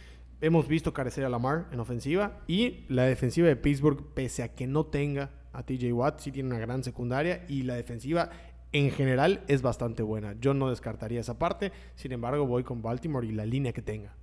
Hemos 0.41 0.69
visto 0.69 0.93
carecer 0.93 1.25
a 1.25 1.29
Lamar 1.29 1.67
en 1.73 1.81
ofensiva 1.81 2.41
y 2.47 2.85
la 2.89 3.05
defensiva 3.05 3.49
de 3.49 3.57
Pittsburgh, 3.57 4.15
pese 4.15 4.43
a 4.43 4.55
que 4.55 4.67
no 4.67 4.87
tenga 4.87 5.31
a 5.53 5.65
TJ 5.65 5.93
Watt, 5.93 6.21
sí 6.21 6.31
tiene 6.31 6.51
una 6.51 6.59
gran 6.61 6.85
secundaria 6.85 7.45
y 7.49 7.63
la 7.63 7.75
defensiva 7.75 8.31
en 8.73 8.91
general 8.91 9.43
es 9.49 9.63
bastante 9.63 10.03
buena. 10.03 10.35
Yo 10.41 10.55
no 10.55 10.71
descartaría 10.71 11.21
esa 11.21 11.39
parte. 11.39 11.73
Sin 11.95 12.13
embargo, 12.13 12.47
voy 12.47 12.65
con 12.65 12.83
Baltimore 12.83 13.27
y 13.27 13.33
la 13.33 13.47
línea 13.47 13.73
que 13.73 13.83
tenga. 13.83 14.15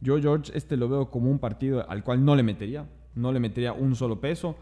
Yo, 0.00 0.18
George, 0.18 0.52
este 0.54 0.76
lo 0.76 0.88
veo 0.88 1.10
como 1.10 1.30
un 1.30 1.38
partido 1.38 1.88
al 1.88 2.04
cual 2.04 2.24
no 2.24 2.34
le 2.36 2.42
metería. 2.42 2.88
No 3.14 3.32
le 3.32 3.40
metería 3.40 3.72
un 3.72 3.96
solo 3.96 4.20
peso. 4.20 4.56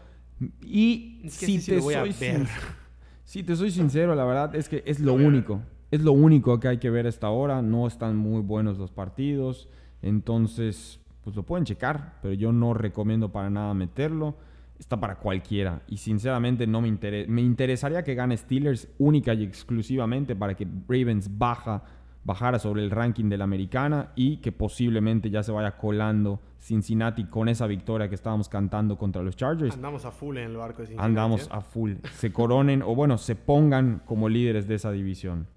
Y 0.65 1.21
Es 1.23 1.39
que 1.39 1.45
si 1.45 1.59
sí 1.61 1.71
te 1.71 1.79
voy 1.79 1.93
a 1.95 1.99
soy 2.01 2.09
ver. 2.19 2.37
sin- 2.37 2.47
si 3.25 3.43
te 3.43 3.55
soy 3.55 3.71
sincero, 3.71 4.15
la 4.15 4.23
verdad 4.25 4.55
es 4.55 4.69
que 4.69 4.83
es 4.85 4.99
lo 4.99 5.13
único. 5.13 5.61
Es 5.91 6.01
lo 6.01 6.11
único 6.11 6.59
que 6.59 6.67
hay 6.67 6.77
que 6.77 6.89
ver 6.89 7.05
a 7.05 7.09
esta 7.09 7.29
hora. 7.29 7.61
No 7.61 7.87
están 7.87 8.15
muy 8.15 8.41
buenos 8.41 8.77
los 8.77 8.91
partidos. 8.91 9.67
Entonces, 10.01 10.99
pues 11.23 11.35
lo 11.35 11.43
pueden 11.43 11.65
checar. 11.65 12.19
Pero 12.21 12.33
yo 12.33 12.51
no 12.51 12.73
recomiendo 12.73 13.31
para 13.31 13.49
nada 13.49 13.73
meterlo. 13.73 14.35
Está 14.79 14.99
para 14.99 15.15
cualquiera. 15.15 15.81
Y 15.87 15.97
sinceramente 15.97 16.65
no 16.65 16.81
me 16.81 16.87
interesa. 16.87 17.29
Me 17.29 17.41
interesaría 17.41 18.03
que 18.03 18.15
gane 18.15 18.37
Steelers 18.37 18.87
única 18.97 19.33
y 19.33 19.43
exclusivamente 19.43 20.35
para 20.35 20.55
que 20.55 20.65
Ravens 20.87 21.29
baja, 21.37 21.83
bajara 22.23 22.59
sobre 22.59 22.83
el 22.83 22.91
ranking 22.91 23.29
de 23.29 23.37
la 23.37 23.45
americana 23.45 24.11
y 24.15 24.37
que 24.37 24.51
posiblemente 24.51 25.29
ya 25.29 25.43
se 25.43 25.51
vaya 25.51 25.77
colando 25.77 26.41
Cincinnati 26.59 27.25
con 27.25 27.47
esa 27.47 27.65
victoria 27.65 28.09
que 28.09 28.15
estábamos 28.15 28.49
cantando 28.49 28.97
contra 28.97 29.23
los 29.23 29.35
Chargers 29.35 29.73
Andamos 29.75 30.05
a 30.05 30.11
full 30.11 30.37
en 30.37 30.51
el 30.51 30.57
barco 30.57 30.81
de 30.81 30.87
Cincinnati. 30.87 31.05
andamos 31.05 31.43
¿eh? 31.43 31.49
a 31.51 31.61
full. 31.61 31.93
Se 32.13 32.31
coronen 32.33 32.81
o 32.81 32.93
bueno, 32.95 33.17
se 33.17 33.35
pongan 33.35 34.01
como 34.05 34.29
líderes 34.29 34.67
de 34.67 34.75
esa 34.75 34.91
división. 34.91 35.47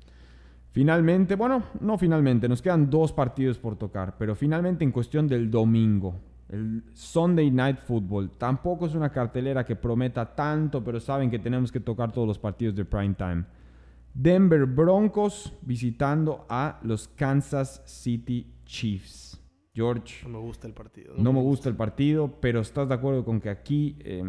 Finalmente, 0.70 1.36
bueno, 1.36 1.64
no 1.80 1.98
finalmente, 1.98 2.48
nos 2.48 2.62
quedan 2.62 2.88
dos 2.88 3.12
partidos 3.12 3.58
por 3.58 3.76
tocar, 3.76 4.16
pero 4.16 4.34
finalmente 4.34 4.84
en 4.84 4.90
cuestión 4.90 5.28
del 5.28 5.50
domingo, 5.50 6.18
el 6.48 6.82
Sunday 6.94 7.50
Night 7.50 7.78
Football, 7.78 8.30
tampoco 8.38 8.86
es 8.86 8.94
una 8.94 9.10
cartelera 9.10 9.64
que 9.64 9.76
prometa 9.76 10.34
tanto, 10.34 10.82
pero 10.82 10.98
saben 10.98 11.30
que 11.30 11.38
tenemos 11.38 11.70
que 11.70 11.80
tocar 11.80 12.10
todos 12.10 12.26
los 12.26 12.38
partidos 12.38 12.74
de 12.74 12.86
prime 12.86 13.14
time. 13.14 13.44
Denver 14.14 14.66
Broncos 14.66 15.52
visitando 15.62 16.44
a 16.48 16.78
los 16.82 17.08
Kansas 17.08 17.82
City 17.86 18.52
Chiefs. 18.64 19.38
George, 19.74 20.22
No 20.24 20.28
me 20.28 20.38
gusta 20.38 20.66
el 20.66 20.74
partido. 20.74 21.14
no 21.16 21.32
me 21.32 21.40
gusta 21.40 21.68
el 21.70 21.76
partido, 21.76 22.38
pero 22.40 22.60
¿estás 22.60 22.88
de 22.88 22.94
acuerdo 22.94 23.24
con 23.24 23.40
que 23.40 23.48
aquí, 23.48 23.96
eh, 24.00 24.22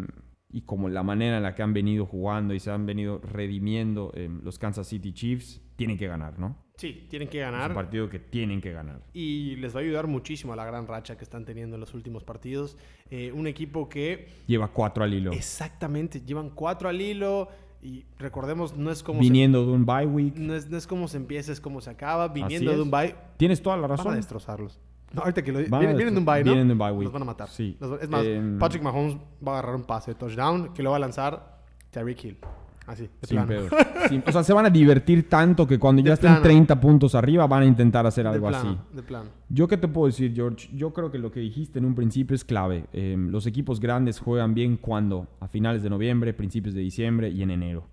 y 0.50 0.62
como 0.62 0.88
la 0.88 1.02
manera 1.02 1.36
en 1.36 1.42
la 1.42 1.54
que 1.54 1.62
han 1.62 1.74
venido 1.74 2.06
jugando 2.06 2.54
y 2.54 2.60
se 2.60 2.70
han 2.70 2.86
venido 2.86 3.18
redimiendo 3.18 4.10
eh, 4.14 4.30
los 4.42 4.58
Kansas 4.58 4.86
City 4.88 5.12
Chiefs, 5.12 5.60
tienen 5.76 5.98
que 5.98 6.06
ganar, 6.06 6.38
¿no? 6.38 6.56
Sí, 6.76 7.06
tienen 7.10 7.28
que 7.28 7.40
Es 7.40 7.46
un 7.46 7.52
ganar. 7.52 7.74
partido 7.74 8.08
que 8.08 8.18
tienen 8.18 8.60
que 8.60 8.72
ganar. 8.72 9.02
Y 9.12 9.56
les 9.56 9.74
va 9.76 9.80
a 9.80 9.82
ayudar 9.82 10.06
muchísimo 10.06 10.54
a 10.54 10.56
la 10.56 10.64
gran 10.64 10.86
racha 10.86 11.16
que 11.18 11.24
están 11.24 11.44
teniendo 11.44 11.76
en 11.76 11.80
los 11.80 11.92
últimos 11.94 12.24
partidos. 12.24 12.76
Eh, 13.10 13.30
un 13.30 13.46
equipo 13.46 13.88
que 13.88 14.28
Lleva 14.46 14.68
cuatro 14.68 15.04
al 15.04 15.12
hilo. 15.12 15.30
exactamente 15.32 16.22
llevan 16.22 16.50
cuatro 16.50 16.88
al 16.88 17.00
hilo. 17.00 17.48
Y 17.84 18.04
recordemos, 18.18 18.74
no 18.76 18.90
es 18.90 19.02
como 19.02 19.20
Viniendo 19.20 19.64
de 19.66 19.70
un 19.72 19.84
bye 19.84 20.06
week. 20.06 20.36
no 20.38 20.54
es, 20.54 20.68
no 20.70 20.76
es 20.78 20.86
como 20.86 21.06
se 21.06 21.18
empieza, 21.18 21.52
es 21.52 21.60
como 21.60 21.80
se 21.82 21.90
acaba. 21.90 22.28
Viniendo 22.28 22.72
de 22.72 22.80
un 22.80 22.90
bye, 22.90 23.14
Tienes 23.36 23.62
toda 23.62 23.76
la 23.76 23.82
van 23.82 23.92
a 23.92 23.96
razón. 23.96 24.14
destrozarlos. 24.16 24.80
No, 25.12 25.20
ahorita 25.20 25.42
que 25.44 25.52
lo 25.52 25.58
vienen, 25.60 25.96
vienen 25.96 26.14
de 26.14 26.18
un 26.20 26.24
bye, 26.26 26.38
¿no? 26.42 26.44
Vienen 26.52 26.66
de 26.68 26.72
un 26.72 26.78
bye 26.78 26.90
week. 26.92 27.04
Los 27.04 27.12
van 27.12 27.22
a 27.22 27.26
matar. 27.26 27.48
Sí. 27.50 27.76
Los- 27.78 28.00
es 28.02 28.08
más, 28.08 28.24
Em, 28.24 28.58
Patrick 28.58 28.82
Mahomes 28.82 29.16
va 29.46 29.52
a 29.56 29.58
agarrar 29.58 29.76
un 29.76 29.84
pase 29.84 30.12
de 30.12 30.14
touchdown 30.16 30.72
que 30.72 30.82
lo 30.82 30.90
va 30.90 30.96
a 30.96 30.98
lanzar 31.00 31.60
Tyreek 31.90 32.24
Hill. 32.24 32.38
Así, 32.86 33.04
de 33.04 33.26
Sin 33.26 33.44
plano. 33.46 33.62
Sin- 34.08 34.22
o 34.26 34.32
sea, 34.32 34.42
se 34.44 34.52
van 34.52 34.66
a 34.66 34.70
divertir 34.70 35.28
tanto 35.28 35.66
que 35.66 35.78
cuando 35.78 36.02
De 36.02 36.08
ya 36.08 36.14
estén 36.14 36.30
plano. 36.32 36.42
30 36.42 36.80
puntos 36.80 37.14
arriba 37.14 37.46
van 37.46 37.62
a 37.62 37.66
intentar 37.66 38.06
hacer 38.06 38.24
De 38.24 38.30
algo 38.30 38.48
plano, 38.48 38.70
así. 38.70 38.96
de 38.96 39.02
plano. 39.02 39.30
Yo 39.48 39.66
qué 39.68 39.76
te 39.76 39.88
puedo 39.88 40.06
decir, 40.06 40.32
George. 40.34 40.68
Yo 40.76 40.92
creo 40.92 41.10
que 41.10 41.18
lo 41.18 41.30
que 41.32 41.40
dijiste 41.40 41.78
en 41.78 41.86
un 41.86 41.94
principio 41.94 42.34
es 42.34 42.44
clave. 42.44 42.84
Eh, 42.92 43.16
los 43.18 43.46
equipos 43.46 43.80
grandes 43.80 44.18
juegan 44.20 44.52
bien 44.54 44.76
cuando 44.76 45.26
a 45.40 45.48
finales 45.48 45.82
de 45.82 45.90
noviembre, 45.90 46.34
principios 46.34 46.74
de 46.74 46.82
diciembre 46.82 47.30
y 47.30 47.42
en 47.42 47.50
enero. 47.50 47.86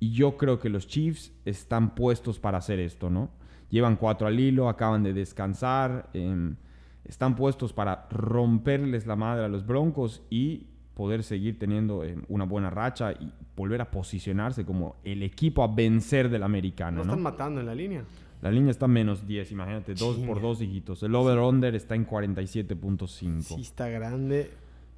Y 0.00 0.10
yo 0.10 0.36
creo 0.36 0.58
que 0.58 0.68
los 0.68 0.88
Chiefs 0.88 1.32
están 1.44 1.94
puestos 1.94 2.40
para 2.40 2.58
hacer 2.58 2.80
esto, 2.80 3.08
¿no? 3.10 3.30
Llevan 3.70 3.94
cuatro 3.96 4.26
al 4.26 4.40
hilo, 4.40 4.68
acaban 4.68 5.04
de 5.04 5.12
descansar, 5.12 6.10
eh, 6.14 6.54
están 7.04 7.36
puestos 7.36 7.72
para 7.72 8.08
romperles 8.10 9.06
la 9.06 9.14
madre 9.16 9.44
a 9.44 9.48
los 9.48 9.64
Broncos 9.64 10.22
y 10.30 10.66
poder 10.94 11.22
seguir 11.22 11.58
teniendo 11.58 12.04
eh, 12.04 12.16
una 12.28 12.44
buena 12.44 12.70
racha 12.70 13.12
y 13.12 13.32
volver 13.56 13.80
a 13.80 13.90
posicionarse 13.90 14.64
como 14.64 14.96
el 15.04 15.22
equipo 15.22 15.62
a 15.62 15.68
vencer 15.68 16.28
de 16.28 16.38
la 16.38 16.46
americana, 16.46 16.98
No 16.98 17.04
¿no? 17.04 17.12
están 17.12 17.22
matando 17.22 17.60
en 17.60 17.66
la 17.66 17.74
línea. 17.74 18.04
La 18.42 18.50
línea 18.50 18.70
está 18.72 18.88
menos 18.88 19.26
10, 19.26 19.52
imagínate, 19.52 19.94
dos 19.94 20.18
por 20.18 20.40
dos 20.40 20.58
dígitos. 20.58 21.02
El 21.04 21.14
over-under 21.14 21.74
está 21.76 21.94
en 21.94 22.06
47.5. 22.06 23.42
Sí 23.42 23.60
está 23.60 23.88
grande. 23.88 24.50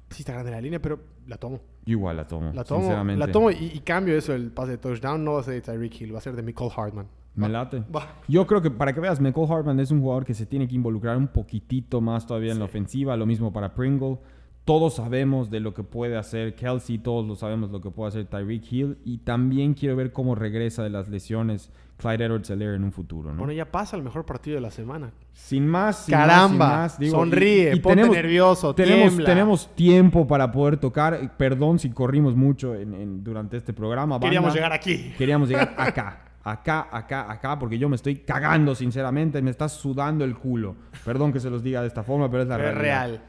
Sí 0.09 0.21
está 0.21 0.33
grande 0.33 0.51
la 0.51 0.61
línea, 0.61 0.81
pero 0.81 0.99
la 1.27 1.37
tomo. 1.37 1.59
Yo 1.85 1.91
igual 1.91 2.17
la 2.17 2.25
tomo, 2.27 2.51
La 2.53 2.63
tomo, 2.63 2.81
sinceramente. 2.81 3.19
la 3.19 3.31
tomo 3.31 3.51
y, 3.51 3.71
y 3.75 3.79
cambio 3.81 4.17
eso, 4.17 4.33
el 4.33 4.49
pase 4.51 4.71
de 4.71 4.77
touchdown 4.79 5.23
no 5.23 5.33
va 5.33 5.41
a 5.41 5.43
ser 5.43 5.53
de 5.55 5.61
Tyreek 5.61 6.01
Hill, 6.01 6.13
va 6.13 6.17
a 6.17 6.21
ser 6.21 6.35
de 6.35 6.41
Michael 6.41 6.71
Hartman. 6.75 7.07
Me 7.35 7.49
late. 7.49 7.83
Yo 8.29 8.47
creo 8.47 8.61
que 8.61 8.71
para 8.71 8.93
que 8.93 8.99
veas, 9.01 9.19
Michael 9.19 9.47
Hartman 9.51 9.79
es 9.81 9.91
un 9.91 9.99
jugador 9.99 10.23
que 10.25 10.33
se 10.33 10.45
tiene 10.45 10.67
que 10.67 10.75
involucrar 10.75 11.17
un 11.17 11.27
poquitito 11.27 11.99
más 11.99 12.25
todavía 12.25 12.53
en 12.53 12.59
la 12.59 12.65
ofensiva. 12.65 13.17
Lo 13.17 13.25
mismo 13.25 13.51
para 13.51 13.75
Pringle. 13.75 14.17
Todos 14.65 14.95
sabemos 14.95 15.51
de 15.51 15.59
lo 15.59 15.73
que 15.75 15.83
puede 15.83 16.17
hacer 16.17 16.55
Kelsey, 16.55 16.97
todos 16.97 17.27
lo 17.27 17.35
sabemos 17.35 17.69
lo 17.71 17.81
que 17.81 17.91
puede 17.91 18.09
hacer 18.09 18.25
Tyreek 18.25 18.63
Hill. 18.73 18.97
Y 19.05 19.19
también 19.19 19.75
quiero 19.75 19.95
ver 19.95 20.11
cómo 20.11 20.33
regresa 20.33 20.83
de 20.83 20.89
las 20.89 21.07
lesiones 21.07 21.71
Clyde 21.97 22.25
edwards 22.25 22.49
helaire 22.49 22.75
en 22.75 22.83
un 22.83 22.91
futuro, 22.91 23.31
¿no? 23.31 23.37
Bueno, 23.37 23.53
ya 23.53 23.71
pasa 23.71 23.95
el 23.95 24.01
mejor 24.03 24.25
partido 24.25 24.55
de 24.55 24.61
la 24.61 24.71
semana. 24.71 25.11
Sin 25.33 25.65
más, 25.67 26.05
sin 26.05 26.13
Caramba, 26.15 26.67
más, 26.67 26.95
sin 26.95 27.05
más, 27.05 27.11
sonríe, 27.11 27.77
ponte 27.77 28.09
nervioso, 28.09 28.73
tenemos, 28.75 29.03
tiembla. 29.09 29.25
tenemos 29.25 29.75
tiempo 29.75 30.27
para 30.27 30.51
poder 30.51 30.77
tocar. 30.77 31.37
Perdón 31.37 31.77
si 31.79 31.91
corrimos 31.91 32.35
mucho 32.35 32.73
en- 32.75 32.93
en- 32.95 33.23
durante 33.23 33.55
este 33.57 33.71
programa. 33.71 34.15
banda. 34.15 34.25
Queríamos 34.25 34.53
llegar 34.53 34.73
aquí. 34.73 35.13
Queríamos 35.17 35.47
llegar 35.47 35.73
acá, 35.77 36.23
acá, 36.43 36.87
acá, 36.91 37.31
acá, 37.31 37.59
porque 37.59 37.77
yo 37.77 37.87
me 37.87 37.95
estoy 37.95 38.15
cagando, 38.17 38.73
sinceramente. 38.75 39.41
Me 39.43 39.51
está 39.51 39.69
sudando 39.69 40.25
el 40.25 40.35
culo. 40.35 40.75
Perdón 41.05 41.31
que 41.31 41.39
se 41.39 41.49
los 41.51 41.61
diga 41.63 41.81
de 41.81 41.87
esta 41.87 42.03
forma, 42.03 42.29
pero 42.31 42.43
es 42.43 42.49
la 42.49 42.57
Pero 42.57 42.69
es 42.69 42.75
realidad. 42.75 43.07
real. 43.09 43.21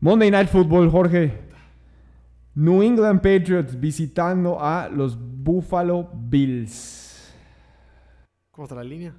Monday 0.00 0.30
Night 0.30 0.48
Football, 0.48 0.90
Jorge. 0.90 1.32
New 2.54 2.82
England 2.82 3.20
Patriots 3.20 3.78
visitando 3.78 4.58
a 4.60 4.88
los 4.88 5.16
Buffalo 5.18 6.08
Bills. 6.14 7.34
¿Cómo 8.50 8.64
está 8.64 8.74
la 8.76 8.84
línea? 8.84 9.14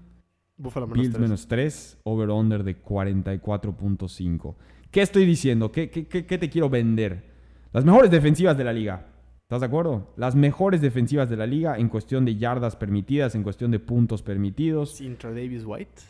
Buffalo 0.58 0.88
menos 0.88 1.04
Bills 1.04 1.20
menos 1.20 1.48
3, 1.48 2.00
over-under 2.04 2.64
de 2.64 2.82
44.5. 2.82 4.56
¿Qué 4.90 5.02
estoy 5.02 5.26
diciendo? 5.26 5.72
¿Qué, 5.72 5.92
qué, 5.92 6.08
qué- 6.08 6.38
te 6.38 6.50
quiero 6.50 6.70
vender? 6.70 7.32
Las 7.74 7.86
mejores 7.86 8.10
defensivas 8.10 8.58
de 8.58 8.64
la 8.64 8.74
liga. 8.74 9.06
¿Estás 9.44 9.60
de 9.62 9.68
acuerdo? 9.68 10.14
Las 10.18 10.36
mejores 10.36 10.82
defensivas 10.82 11.30
de 11.30 11.38
la 11.38 11.46
liga 11.46 11.78
en 11.78 11.90
cuestión 11.90 12.26
de 12.26 12.36
yardas 12.38 12.76
permitidas, 12.76 13.36
en 13.36 13.44
cuestión 13.44 13.70
de 13.70 13.80
puntos 13.80 14.24
permitidos. 14.24 14.96
Sin 14.96 15.16
Davis 15.18 15.64
White. 15.64 16.02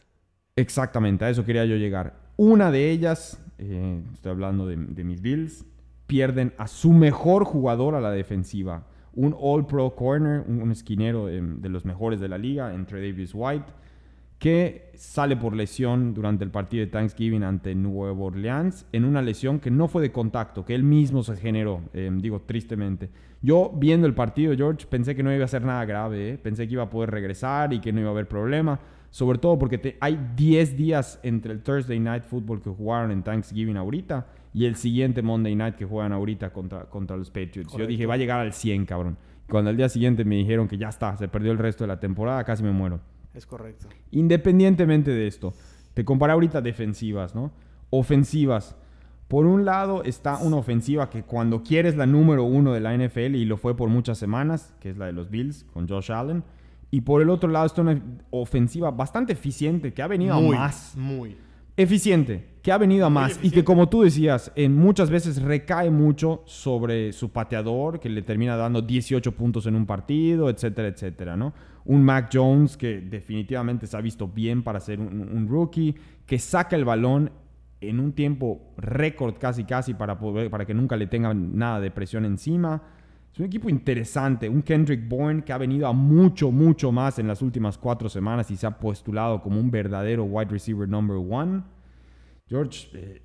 Exactamente, 0.55 1.25
a 1.25 1.29
eso 1.29 1.43
quería 1.43 1.65
yo 1.65 1.75
llegar. 1.75 2.26
Una 2.37 2.69
de 2.69 2.91
ellas, 2.91 3.43
eh, 3.57 4.01
estoy 4.13 4.31
hablando 4.31 4.67
de, 4.67 4.75
de 4.77 5.03
mis 5.03 5.21
Bills, 5.21 5.65
pierden 6.05 6.53
a 6.57 6.67
su 6.67 6.93
mejor 6.93 7.43
jugador 7.43 7.95
a 7.95 8.01
la 8.01 8.11
defensiva. 8.11 8.85
Un 9.13 9.35
All 9.39 9.65
Pro 9.65 9.95
Corner, 9.95 10.43
un, 10.47 10.61
un 10.61 10.71
esquinero 10.71 11.25
de 11.25 11.69
los 11.69 11.83
mejores 11.83 12.19
de 12.19 12.27
la 12.27 12.37
liga, 12.37 12.73
entre 12.75 13.01
Davis 13.01 13.31
White, 13.33 13.65
que 14.39 14.91
sale 14.93 15.35
por 15.35 15.55
lesión 15.55 16.13
durante 16.13 16.43
el 16.43 16.51
partido 16.51 16.85
de 16.85 16.91
Thanksgiving 16.91 17.43
ante 17.43 17.73
Nueva 17.73 18.13
Orleans, 18.13 18.85
en 18.91 19.05
una 19.05 19.21
lesión 19.21 19.59
que 19.59 19.71
no 19.71 19.87
fue 19.87 20.03
de 20.03 20.11
contacto, 20.11 20.63
que 20.63 20.75
él 20.75 20.83
mismo 20.83 21.23
se 21.23 21.35
generó, 21.37 21.81
eh, 21.93 22.11
digo 22.13 22.41
tristemente. 22.41 23.09
Yo 23.41 23.71
viendo 23.75 24.05
el 24.05 24.13
partido, 24.13 24.55
George, 24.55 24.85
pensé 24.87 25.15
que 25.15 25.23
no 25.23 25.33
iba 25.33 25.45
a 25.45 25.47
ser 25.47 25.63
nada 25.63 25.83
grave, 25.85 26.33
eh. 26.33 26.37
pensé 26.37 26.67
que 26.67 26.73
iba 26.73 26.83
a 26.83 26.89
poder 26.89 27.09
regresar 27.09 27.73
y 27.73 27.79
que 27.79 27.91
no 27.91 27.99
iba 27.99 28.09
a 28.09 28.13
haber 28.13 28.27
problema, 28.27 28.79
sobre 29.09 29.39
todo 29.39 29.57
porque 29.57 29.77
te- 29.77 29.97
hay 29.99 30.19
10 30.35 30.75
días 30.77 31.19
entre 31.23 31.53
el 31.53 31.61
Thursday 31.63 31.99
Night 31.99 32.23
Football 32.23 32.61
que 32.61 32.69
jugaron 32.69 33.11
en 33.11 33.23
Thanksgiving 33.23 33.77
ahorita 33.77 34.27
y 34.53 34.65
el 34.65 34.75
siguiente 34.75 35.21
Monday 35.21 35.55
Night 35.55 35.75
que 35.75 35.85
juegan 35.85 36.11
ahorita 36.13 36.51
contra, 36.51 36.85
contra 36.85 37.15
los 37.17 37.29
Patriots. 37.29 37.71
Yo 37.77 37.85
dije, 37.87 38.05
va 38.05 38.15
a 38.15 38.17
llegar 38.17 38.39
al 38.39 38.53
100, 38.53 38.85
cabrón. 38.85 39.17
Cuando 39.49 39.69
al 39.69 39.77
día 39.77 39.87
siguiente 39.89 40.25
me 40.25 40.35
dijeron 40.35 40.67
que 40.67 40.77
ya 40.77 40.89
está, 40.89 41.15
se 41.17 41.27
perdió 41.27 41.51
el 41.51 41.57
resto 41.57 41.83
de 41.83 41.87
la 41.87 41.99
temporada, 41.99 42.43
casi 42.43 42.63
me 42.63 42.71
muero. 42.71 42.99
Es 43.33 43.45
correcto. 43.45 43.87
Independientemente 44.11 45.11
de 45.11 45.27
esto, 45.27 45.53
te 45.93 46.03
comparé 46.03 46.33
ahorita 46.33 46.59
defensivas, 46.61 47.33
¿no? 47.33 47.51
Ofensivas. 47.89 48.75
Por 49.27 49.45
un 49.45 49.63
lado 49.65 50.03
está 50.03 50.37
una 50.37 50.57
ofensiva 50.57 51.09
que 51.09 51.23
cuando 51.23 51.61
quieres 51.63 51.95
la 51.97 52.05
número 52.05 52.43
uno 52.43 52.73
de 52.73 52.79
la 52.79 52.93
NFL 52.93 53.35
y 53.35 53.45
lo 53.45 53.57
fue 53.57 53.75
por 53.75 53.89
muchas 53.89 54.17
semanas, 54.17 54.73
que 54.79 54.89
es 54.89 54.97
la 54.97 55.05
de 55.05 55.13
los 55.13 55.29
Bills 55.29 55.65
con 55.73 55.87
Josh 55.87 56.11
Allen. 56.11 56.43
Y 56.89 57.01
por 57.01 57.21
el 57.21 57.29
otro 57.29 57.49
lado 57.49 57.65
está 57.65 57.81
una 57.81 58.01
ofensiva 58.29 58.91
bastante 58.91 59.33
eficiente 59.33 59.93
que 59.93 60.01
ha 60.01 60.07
venido 60.07 60.39
muy, 60.39 60.55
a 60.55 60.59
más. 60.59 60.93
Muy. 60.95 61.35
Eficiente, 61.75 62.59
que 62.63 62.71
ha 62.71 62.77
venido 62.77 63.05
a 63.05 63.09
más 63.09 63.39
y 63.43 63.51
que 63.51 63.63
como 63.63 63.87
tú 63.87 64.01
decías, 64.01 64.51
en 64.55 64.75
muchas 64.75 65.11
veces 65.11 65.41
recae 65.41 65.91
mucho 65.91 66.41
sobre 66.45 67.13
su 67.13 67.31
pateador, 67.31 67.99
que 67.99 68.09
le 68.09 68.23
termina 68.23 68.55
dando 68.55 68.81
18 68.81 69.31
puntos 69.33 69.67
en 69.67 69.75
un 69.75 69.85
partido, 69.85 70.49
etcétera, 70.49 70.87
etcétera, 70.87 71.37
¿no? 71.37 71.53
Un 71.85 72.03
Mac 72.03 72.29
Jones 72.33 72.77
que 72.77 72.99
definitivamente 73.01 73.85
se 73.85 73.95
ha 73.95 74.01
visto 74.01 74.27
bien 74.27 74.63
para 74.63 74.79
ser 74.79 74.99
un, 74.99 75.21
un 75.21 75.47
rookie, 75.47 75.95
que 76.25 76.39
saca 76.39 76.75
el 76.75 76.83
balón 76.83 77.31
en 77.81 77.99
un 77.99 78.13
tiempo 78.13 78.73
récord 78.77 79.35
casi 79.39 79.63
casi 79.63 79.93
para, 79.93 80.17
poder, 80.17 80.49
para 80.49 80.65
que 80.65 80.73
nunca 80.73 80.95
le 80.95 81.07
tengan 81.07 81.57
nada 81.57 81.79
de 81.79 81.91
presión 81.91 82.25
encima. 82.25 82.81
Es 83.37 83.39
un 83.41 83.45
equipo 83.45 83.69
interesante, 83.69 84.49
un 84.49 84.63
Kendrick 84.63 85.07
Bourne 85.07 85.43
que 85.43 85.53
ha 85.53 85.59
venido 85.59 85.85
a 85.85 85.93
mucho, 85.93 86.49
mucho 86.49 86.91
más 86.91 87.19
en 87.19 87.27
las 87.27 87.43
últimas 87.43 87.77
cuatro 87.77 88.09
semanas 88.09 88.49
y 88.49 88.57
se 88.57 88.65
ha 88.65 88.71
postulado 88.79 89.43
como 89.43 89.59
un 89.59 89.69
verdadero 89.69 90.23
wide 90.23 90.49
receiver 90.49 90.89
number 90.89 91.17
one. 91.17 91.61
George, 92.49 92.87
eh, 92.95 93.21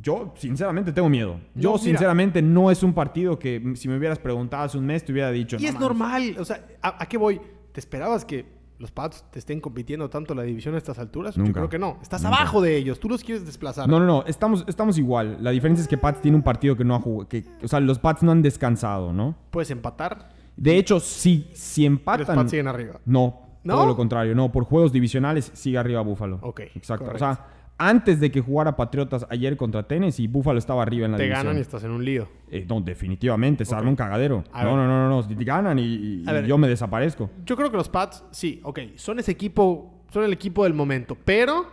yo 0.00 0.32
sinceramente 0.38 0.90
tengo 0.90 1.10
miedo. 1.10 1.38
Yo 1.54 1.72
No, 1.72 1.76
sinceramente 1.78 2.40
no 2.40 2.70
es 2.70 2.82
un 2.82 2.94
partido 2.94 3.38
que 3.38 3.62
si 3.74 3.88
me 3.88 3.98
hubieras 3.98 4.18
preguntado 4.18 4.62
hace 4.64 4.78
un 4.78 4.86
mes 4.86 5.04
te 5.04 5.12
hubiera 5.12 5.30
dicho. 5.30 5.58
Y 5.58 5.64
"No 5.64 5.68
es 5.68 5.74
mames". 5.74 5.86
normal. 5.86 6.36
O 6.38 6.44
sea, 6.46 6.64
¿a, 6.80 7.02
a 7.02 7.06
qué 7.06 7.18
voy? 7.18 7.38
¿Te 7.72 7.80
esperabas 7.80 8.24
que 8.24 8.46
los 8.78 8.90
Pats 8.90 9.24
te 9.30 9.38
estén 9.38 9.60
compitiendo 9.60 10.10
tanto 10.10 10.34
la 10.34 10.42
división 10.42 10.74
a 10.74 10.78
estas 10.78 10.98
alturas? 10.98 11.36
Nunca. 11.36 11.48
Yo 11.48 11.54
creo 11.54 11.68
que 11.68 11.78
no. 11.78 11.98
Estás 12.02 12.22
Nunca. 12.22 12.36
abajo 12.36 12.60
de 12.60 12.76
ellos. 12.76 13.00
Tú 13.00 13.08
los 13.08 13.22
quieres 13.24 13.46
desplazar. 13.46 13.88
No, 13.88 13.98
no, 13.98 14.06
no, 14.06 14.24
estamos, 14.26 14.64
estamos 14.66 14.98
igual. 14.98 15.38
La 15.40 15.50
diferencia 15.50 15.82
es 15.82 15.88
que 15.88 15.96
Pats 15.98 16.20
tiene 16.20 16.36
un 16.36 16.42
partido 16.42 16.76
que 16.76 16.84
no 16.84 16.94
ha 16.94 17.00
jugado. 17.00 17.28
Que, 17.28 17.44
o 17.62 17.68
sea, 17.68 17.80
los 17.80 17.98
Pats 17.98 18.22
no 18.22 18.32
han 18.32 18.42
descansado, 18.42 19.12
¿no? 19.12 19.34
Puedes 19.50 19.70
empatar. 19.70 20.28
De 20.56 20.76
hecho, 20.76 21.00
si, 21.00 21.50
si 21.54 21.82
y 21.82 21.88
Los 21.88 21.98
empatan. 21.98 22.36
Pats 22.36 22.50
siguen 22.50 22.68
arriba. 22.68 23.00
No, 23.04 23.40
¿No? 23.64 23.74
todo 23.74 23.86
lo 23.86 23.96
contrario. 23.96 24.34
No, 24.34 24.50
por 24.52 24.64
juegos 24.64 24.92
divisionales 24.92 25.50
sigue 25.54 25.78
arriba 25.78 26.00
Búfalo. 26.02 26.38
Ok, 26.42 26.60
Exacto. 26.74 27.04
correcto. 27.04 27.24
O 27.24 27.34
sea, 27.34 27.46
antes 27.78 28.20
de 28.20 28.30
que 28.30 28.40
jugara 28.40 28.74
Patriotas 28.76 29.26
ayer 29.28 29.56
contra 29.56 29.82
Tennessee, 29.86 30.26
Búfalo 30.28 30.58
estaba 30.58 30.82
arriba 30.82 31.06
en 31.06 31.12
la 31.12 31.18
Te 31.18 31.24
división. 31.24 31.46
ganan 31.46 31.58
y 31.58 31.60
estás 31.60 31.84
en 31.84 31.90
un 31.90 32.04
lío. 32.04 32.28
Eh, 32.50 32.64
no, 32.68 32.80
definitivamente, 32.80 33.64
se 33.64 33.72
Ok. 33.74 33.78
arma 33.78 33.90
un 33.90 33.96
cagadero. 33.96 34.44
No, 34.54 34.76
no, 34.76 34.86
no, 34.86 35.08
no, 35.08 35.22
no, 35.22 35.26
ganan 35.44 35.78
y, 35.78 36.24
yo 36.46 36.56
me 36.58 36.68
desaparezco. 36.68 37.30
Yo 37.44 37.56
creo 37.56 37.70
que 37.70 37.76
los 37.76 37.88
Pats, 37.88 38.24
sí, 38.30 38.60
ok, 38.64 38.80
son 38.96 39.18
ese 39.18 39.32
equipo, 39.32 40.04
son 40.10 40.24
el 40.24 40.32
equipo 40.32 40.64
del 40.64 40.74
momento, 40.74 41.16
pero 41.24 41.66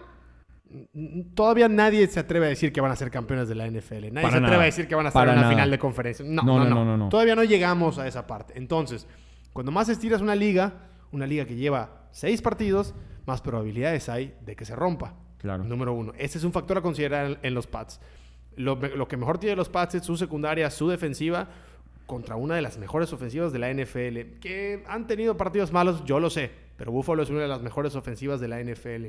todavía 1.35 1.67
nadie 1.69 2.07
se 2.07 2.19
atreve 2.19 2.47
a 2.47 2.49
decir 2.49 2.73
que 2.73 2.81
van 2.81 2.91
a 2.91 2.95
ser 2.95 3.11
campeones 3.11 3.47
de 3.47 3.55
la 3.55 3.65
NFL. 3.67 4.11
Nadie 4.11 4.11
Para 4.13 4.29
se 4.31 4.37
atreve 4.37 4.41
nada. 4.51 4.61
a 4.61 4.65
decir 4.65 4.87
que 4.87 4.95
van 4.95 5.05
a 5.05 5.09
estar 5.09 5.27
en 5.29 5.35
la 5.39 5.49
final 5.49 5.69
de 5.71 5.79
conferencia. 5.79 6.25
No, 6.27 6.41
no, 6.43 6.65
no, 6.65 6.83
no, 6.85 6.97
no. 6.97 7.09
Todavía 7.09 7.35
no 7.35 7.43
llegamos 7.43 7.99
a 7.99 8.07
esa 8.07 8.25
parte. 8.27 8.53
Entonces, 8.57 9.07
cuando 9.53 9.71
más 9.71 9.89
estiras 9.89 10.21
una 10.21 10.35
liga, 10.35 10.73
Una 11.11 11.27
liga 11.27 11.45
que 11.45 11.55
lleva 11.55 12.07
seis 12.09 12.41
partidos, 12.41 12.95
más 13.27 13.39
probabilidades 13.39 14.09
hay 14.09 14.33
de 14.43 14.55
que 14.55 14.65
se 14.65 14.75
rompa. 14.75 15.13
Claro. 15.43 15.63
Número 15.65 15.93
uno. 15.93 16.13
Ese 16.17 16.37
es 16.37 16.43
un 16.45 16.53
factor 16.53 16.77
a 16.77 16.81
considerar 16.81 17.25
en, 17.27 17.37
en 17.43 17.53
los 17.53 17.67
Pats. 17.67 17.99
Lo, 18.55 18.75
lo 18.75 19.07
que 19.07 19.17
mejor 19.17 19.37
tiene 19.37 19.55
los 19.55 19.67
Pats 19.69 19.95
es 19.95 20.03
su 20.03 20.15
secundaria, 20.17 20.71
su 20.71 20.87
defensiva, 20.87 21.49
contra 22.05 22.37
una 22.37 22.55
de 22.55 22.61
las 22.61 22.77
mejores 22.77 23.11
ofensivas 23.11 23.51
de 23.51 23.59
la 23.59 23.71
NFL. 23.73 24.39
Que 24.39 24.83
han 24.87 25.05
tenido 25.05 25.35
partidos 25.35 25.73
malos, 25.73 26.03
yo 26.05 26.19
lo 26.21 26.29
sé, 26.29 26.49
pero 26.77 26.93
Buffalo 26.93 27.23
es 27.23 27.29
una 27.29 27.41
de 27.41 27.49
las 27.49 27.61
mejores 27.61 27.93
ofensivas 27.95 28.39
de 28.39 28.47
la 28.47 28.63
NFL. 28.63 29.07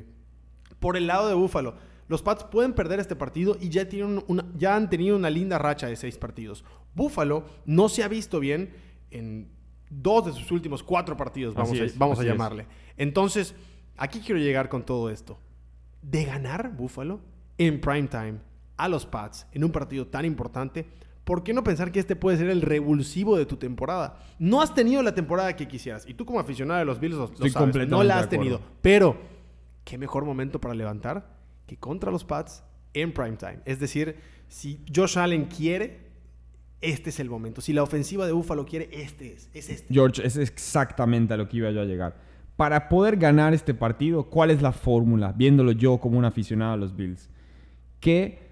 Por 0.80 0.96
el 0.96 1.06
lado 1.06 1.28
de 1.28 1.34
Buffalo, 1.34 1.76
los 2.08 2.22
Pats 2.22 2.44
pueden 2.44 2.72
perder 2.72 2.98
este 2.98 3.14
partido 3.16 3.56
y 3.60 3.68
ya, 3.68 3.88
tienen 3.88 4.24
una, 4.26 4.44
ya 4.56 4.74
han 4.74 4.90
tenido 4.90 5.16
una 5.16 5.30
linda 5.30 5.58
racha 5.58 5.86
de 5.86 5.94
seis 5.94 6.18
partidos. 6.18 6.64
Buffalo 6.94 7.44
no 7.64 7.88
se 7.88 8.02
ha 8.02 8.08
visto 8.08 8.40
bien 8.40 8.74
en 9.12 9.48
dos 9.88 10.26
de 10.26 10.32
sus 10.32 10.50
últimos 10.50 10.82
cuatro 10.82 11.16
partidos, 11.16 11.54
vamos, 11.54 11.78
a, 11.78 11.84
es, 11.84 11.96
vamos 11.96 12.18
a 12.18 12.22
así 12.22 12.28
es. 12.28 12.34
llamarle. 12.34 12.66
Entonces, 12.96 13.54
aquí 13.96 14.20
quiero 14.20 14.40
llegar 14.40 14.68
con 14.68 14.84
todo 14.84 15.10
esto. 15.10 15.38
De 16.10 16.24
ganar 16.24 16.76
Buffalo 16.76 17.20
en 17.58 17.80
prime 17.80 18.08
time 18.08 18.38
a 18.76 18.88
los 18.88 19.06
Pats 19.06 19.46
en 19.52 19.64
un 19.64 19.72
partido 19.72 20.06
tan 20.06 20.24
importante, 20.24 20.86
¿por 21.24 21.42
qué 21.42 21.52
no 21.52 21.64
pensar 21.64 21.92
que 21.92 22.00
este 22.00 22.16
puede 22.16 22.36
ser 22.36 22.50
el 22.50 22.62
revulsivo 22.62 23.36
de 23.36 23.46
tu 23.46 23.56
temporada? 23.56 24.18
No 24.38 24.60
has 24.60 24.74
tenido 24.74 25.02
la 25.02 25.14
temporada 25.14 25.54
que 25.56 25.68
quisieras 25.68 26.06
y 26.08 26.14
tú 26.14 26.24
como 26.24 26.40
aficionado 26.40 26.80
de 26.80 26.86
los 26.86 27.00
Bills 27.00 27.16
lo, 27.16 27.30
lo 27.38 27.48
sabes, 27.48 27.88
no 27.88 28.02
la 28.02 28.18
has 28.18 28.28
tenido, 28.28 28.60
pero 28.82 29.16
qué 29.84 29.98
mejor 29.98 30.24
momento 30.24 30.60
para 30.60 30.74
levantar 30.74 31.34
que 31.66 31.76
contra 31.76 32.10
los 32.10 32.24
Pats 32.24 32.62
en 32.92 33.12
prime 33.12 33.36
time. 33.36 33.60
Es 33.64 33.80
decir, 33.80 34.16
si 34.48 34.84
Josh 34.94 35.18
Allen 35.18 35.46
quiere, 35.46 36.04
este 36.80 37.10
es 37.10 37.20
el 37.20 37.30
momento. 37.30 37.60
Si 37.60 37.72
la 37.72 37.82
ofensiva 37.82 38.26
de 38.26 38.32
Buffalo 38.32 38.64
quiere, 38.66 38.88
este 38.92 39.32
es, 39.32 39.50
es 39.52 39.70
este. 39.70 39.92
George, 39.92 40.24
es 40.26 40.36
exactamente 40.36 41.34
a 41.34 41.36
lo 41.36 41.48
que 41.48 41.58
iba 41.58 41.70
yo 41.70 41.80
a 41.80 41.84
llegar. 41.84 42.16
Para 42.56 42.88
poder 42.88 43.16
ganar 43.16 43.52
este 43.52 43.74
partido, 43.74 44.24
¿cuál 44.24 44.50
es 44.50 44.62
la 44.62 44.72
fórmula? 44.72 45.32
Viéndolo 45.32 45.72
yo 45.72 45.98
como 45.98 46.18
un 46.18 46.24
aficionado 46.24 46.74
a 46.74 46.76
los 46.76 46.94
Bills. 46.94 47.28
Que 47.98 48.44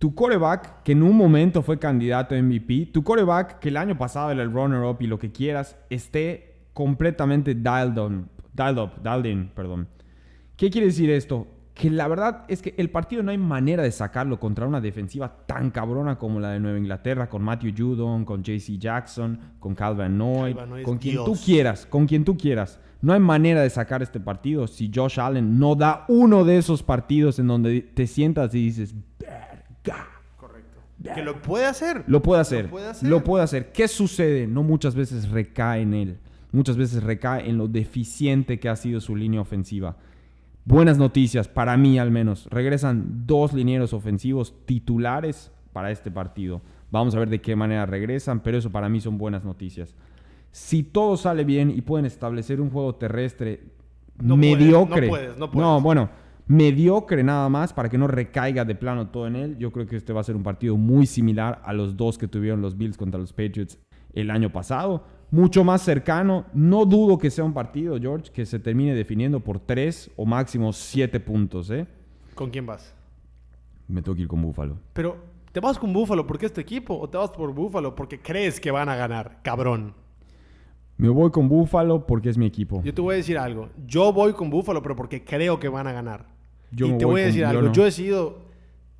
tu 0.00 0.14
coreback, 0.14 0.82
que 0.82 0.92
en 0.92 1.02
un 1.02 1.14
momento 1.14 1.62
fue 1.62 1.78
candidato 1.78 2.34
a 2.34 2.38
MVP, 2.40 2.86
tu 2.86 3.04
coreback, 3.04 3.58
que 3.58 3.68
el 3.68 3.76
año 3.76 3.98
pasado 3.98 4.30
era 4.30 4.42
el 4.42 4.50
runner-up 4.50 4.96
y 5.00 5.06
lo 5.06 5.18
que 5.18 5.30
quieras, 5.30 5.76
esté 5.90 6.68
completamente 6.72 7.54
dialed, 7.54 7.98
on, 7.98 8.30
dialed 8.54 8.78
up, 8.78 9.02
dialed 9.02 9.26
in, 9.26 9.50
perdón. 9.54 9.88
¿Qué 10.56 10.70
quiere 10.70 10.86
decir 10.86 11.10
esto? 11.10 11.46
Que 11.74 11.90
la 11.90 12.08
verdad 12.08 12.44
es 12.48 12.62
que 12.62 12.74
el 12.78 12.88
partido 12.88 13.22
no 13.22 13.30
hay 13.30 13.36
manera 13.36 13.82
de 13.82 13.92
sacarlo 13.92 14.40
contra 14.40 14.66
una 14.66 14.80
defensiva 14.80 15.44
tan 15.46 15.70
cabrona 15.70 16.16
como 16.16 16.40
la 16.40 16.52
de 16.52 16.60
Nueva 16.60 16.78
Inglaterra, 16.78 17.28
con 17.28 17.42
Matthew 17.42 17.74
Judon, 17.76 18.24
con 18.24 18.42
JC 18.42 18.78
Jackson, 18.78 19.38
con 19.58 19.74
Calvin 19.74 20.16
Noy, 20.16 20.54
con 20.82 20.96
quien 20.96 21.16
tú 21.16 21.34
quieras, 21.34 21.84
con 21.84 22.06
quien 22.06 22.24
tú 22.24 22.38
quieras. 22.38 22.80
No 23.02 23.12
hay 23.12 23.20
manera 23.20 23.62
de 23.62 23.70
sacar 23.70 24.02
este 24.02 24.20
partido 24.20 24.66
si 24.66 24.90
Josh 24.94 25.18
Allen 25.18 25.58
no 25.58 25.74
da 25.74 26.04
uno 26.08 26.44
de 26.44 26.58
esos 26.58 26.82
partidos 26.82 27.38
en 27.38 27.46
donde 27.46 27.80
te 27.80 28.06
sientas 28.06 28.54
y 28.54 28.64
dices, 28.64 28.94
verga. 29.18 30.06
Correcto. 30.36 30.80
Que 31.14 31.22
lo 31.22 31.40
puede 31.40 31.66
hacer. 31.66 32.04
Lo 32.06 32.20
puede 32.20 32.42
hacer. 32.42 32.64
Lo 32.64 32.70
puede 32.70 32.88
hacer. 32.88 33.08
Lo 33.08 33.24
puede 33.24 33.44
hacer. 33.44 33.72
¿Qué 33.72 33.88
sucede? 33.88 34.46
No 34.46 34.62
muchas 34.62 34.94
veces 34.94 35.30
recae 35.30 35.82
en 35.82 35.94
él. 35.94 36.18
Muchas 36.52 36.76
veces 36.76 37.02
recae 37.02 37.48
en 37.48 37.56
lo 37.56 37.68
deficiente 37.68 38.58
que 38.58 38.68
ha 38.68 38.76
sido 38.76 39.00
su 39.00 39.16
línea 39.16 39.40
ofensiva. 39.40 39.96
Buenas 40.64 40.98
noticias, 40.98 41.48
para 41.48 41.76
mí 41.76 41.98
al 41.98 42.10
menos. 42.10 42.46
Regresan 42.50 43.26
dos 43.26 43.54
linieros 43.54 43.94
ofensivos 43.94 44.54
titulares 44.66 45.50
para 45.72 45.90
este 45.90 46.10
partido. 46.10 46.60
Vamos 46.90 47.14
a 47.14 47.18
ver 47.20 47.30
de 47.30 47.40
qué 47.40 47.56
manera 47.56 47.86
regresan, 47.86 48.40
pero 48.40 48.58
eso 48.58 48.70
para 48.70 48.88
mí 48.88 49.00
son 49.00 49.16
buenas 49.16 49.44
noticias. 49.44 49.94
Si 50.52 50.82
todo 50.82 51.16
sale 51.16 51.44
bien 51.44 51.70
y 51.70 51.80
pueden 51.82 52.06
establecer 52.06 52.60
un 52.60 52.70
juego 52.70 52.94
terrestre 52.94 53.60
No 54.18 54.36
puedes, 54.36 54.58
mediocre. 54.58 55.06
no 55.06 55.08
puedes, 55.08 55.38
no 55.38 55.50
puedes. 55.50 55.82
bueno, 55.82 56.10
mediocre 56.46 57.22
nada 57.22 57.48
más 57.48 57.72
para 57.72 57.88
que 57.88 57.96
no 57.96 58.08
recaiga 58.08 58.64
de 58.64 58.74
plano 58.74 59.08
todo 59.08 59.26
en 59.28 59.36
él. 59.36 59.58
Yo 59.58 59.70
creo 59.70 59.86
que 59.86 59.96
este 59.96 60.12
va 60.12 60.20
a 60.20 60.24
ser 60.24 60.34
un 60.36 60.42
partido 60.42 60.76
muy 60.76 61.06
similar 61.06 61.62
a 61.64 61.72
los 61.72 61.96
dos 61.96 62.18
que 62.18 62.26
tuvieron 62.26 62.60
los 62.60 62.76
Bills 62.76 62.96
contra 62.96 63.20
los 63.20 63.32
Patriots 63.32 63.78
el 64.12 64.30
año 64.30 64.50
pasado. 64.50 65.04
Mucho 65.30 65.62
más 65.62 65.82
cercano. 65.82 66.46
No 66.52 66.84
dudo 66.84 67.18
que 67.18 67.30
sea 67.30 67.44
un 67.44 67.54
partido, 67.54 67.98
George, 68.00 68.32
que 68.32 68.44
se 68.44 68.58
termine 68.58 68.94
definiendo 68.94 69.38
por 69.38 69.60
tres 69.60 70.10
o 70.16 70.26
máximo 70.26 70.72
siete 70.72 71.20
puntos. 71.20 71.70
¿eh? 71.70 71.86
¿Con 72.34 72.50
quién 72.50 72.66
vas? 72.66 72.94
Me 73.86 74.02
tengo 74.02 74.16
que 74.16 74.22
ir 74.22 74.28
con 74.28 74.42
Búfalo. 74.42 74.76
Pero, 74.92 75.18
¿te 75.52 75.60
vas 75.60 75.78
con 75.78 75.92
Buffalo 75.92 76.26
porque 76.26 76.46
es 76.46 76.52
tu 76.52 76.60
equipo? 76.60 76.98
¿O 76.98 77.08
te 77.08 77.16
vas 77.16 77.30
por 77.30 77.54
Buffalo 77.54 77.94
porque 77.94 78.20
crees 78.20 78.58
que 78.58 78.72
van 78.72 78.88
a 78.88 78.96
ganar? 78.96 79.38
Cabrón. 79.42 79.94
Me 81.00 81.08
voy 81.08 81.30
con 81.30 81.48
Búfalo 81.48 82.06
porque 82.06 82.28
es 82.28 82.36
mi 82.38 82.46
equipo. 82.46 82.82
Yo 82.84 82.92
te 82.94 83.00
voy 83.00 83.14
a 83.14 83.16
decir 83.16 83.38
algo. 83.38 83.70
Yo 83.86 84.12
voy 84.12 84.32
con 84.34 84.50
Buffalo, 84.50 84.82
pero 84.82 84.94
porque 84.96 85.24
creo 85.24 85.58
que 85.58 85.68
van 85.68 85.86
a 85.86 85.92
ganar. 85.92 86.26
Yo 86.72 86.86
y 86.86 86.98
te 86.98 87.04
voy 87.04 87.12
voy 87.14 87.20
a 87.20 87.24
con- 87.24 87.26
decir 87.28 87.42
yo 87.42 87.48
algo. 87.48 87.62
no. 87.62 87.72
Yo 87.72 87.86
he 87.86 87.90
sido 87.90 88.38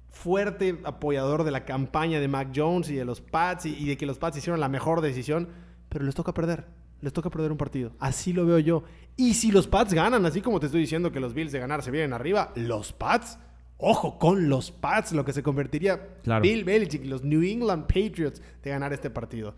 fuerte 0.09 0.79
apoyador 0.85 1.45
de 1.45 1.51
la 1.51 1.65
campaña 1.65 2.21
de 2.21 2.29
Mac 2.29 2.49
Jones 2.55 2.91
y 2.91 2.95
de 2.97 3.05
los 3.05 3.21
Pats 3.21 3.67
y, 3.67 3.77
y 3.77 3.87
de 3.87 3.97
que 3.97 4.07
los 4.07 4.19
Pats 4.19 4.37
hicieron 4.39 4.61
la 4.61 4.69
mejor 4.69 5.01
decisión, 5.01 5.49
pero 5.89 6.05
les 6.05 6.15
toca 6.15 6.35
perder. 6.35 6.65
Les 7.01 7.13
toca 7.13 7.31
perder 7.31 7.51
un 7.53 7.57
partido. 7.59 7.93
Así 7.99 8.33
lo 8.33 8.45
veo 8.45 8.59
yo. 8.59 8.83
Y 9.17 9.35
si 9.35 9.51
los 9.53 9.67
Pats 9.67 9.95
ganan, 9.95 10.27
así 10.27 10.41
como 10.43 10.61
te 10.61 10.67
estoy 10.67 10.81
diciendo 10.83 11.13
que 11.13 11.21
los 11.21 11.33
Bills 11.33 11.53
de 11.53 11.59
ganar 11.59 11.83
se 11.83 11.91
vienen 11.91 12.13
arriba, 12.13 12.53
los 12.57 12.93
Pats, 12.93 13.39
ojo 13.79 14.19
con 14.19 14.49
los 14.51 14.71
Pats, 14.71 15.13
lo 15.13 15.25
que 15.25 15.33
se 15.33 15.43
convertiría 15.43 16.01
Claro. 16.23 16.43
Bill 16.43 16.65
Belichick 16.65 17.05
y 17.05 17.09
los 17.09 17.25
New 17.25 17.43
England 17.43 17.87
Patriots 17.87 18.43
de 18.63 18.71
ganar 18.71 18.93
este 18.93 19.09
partido. 19.09 19.55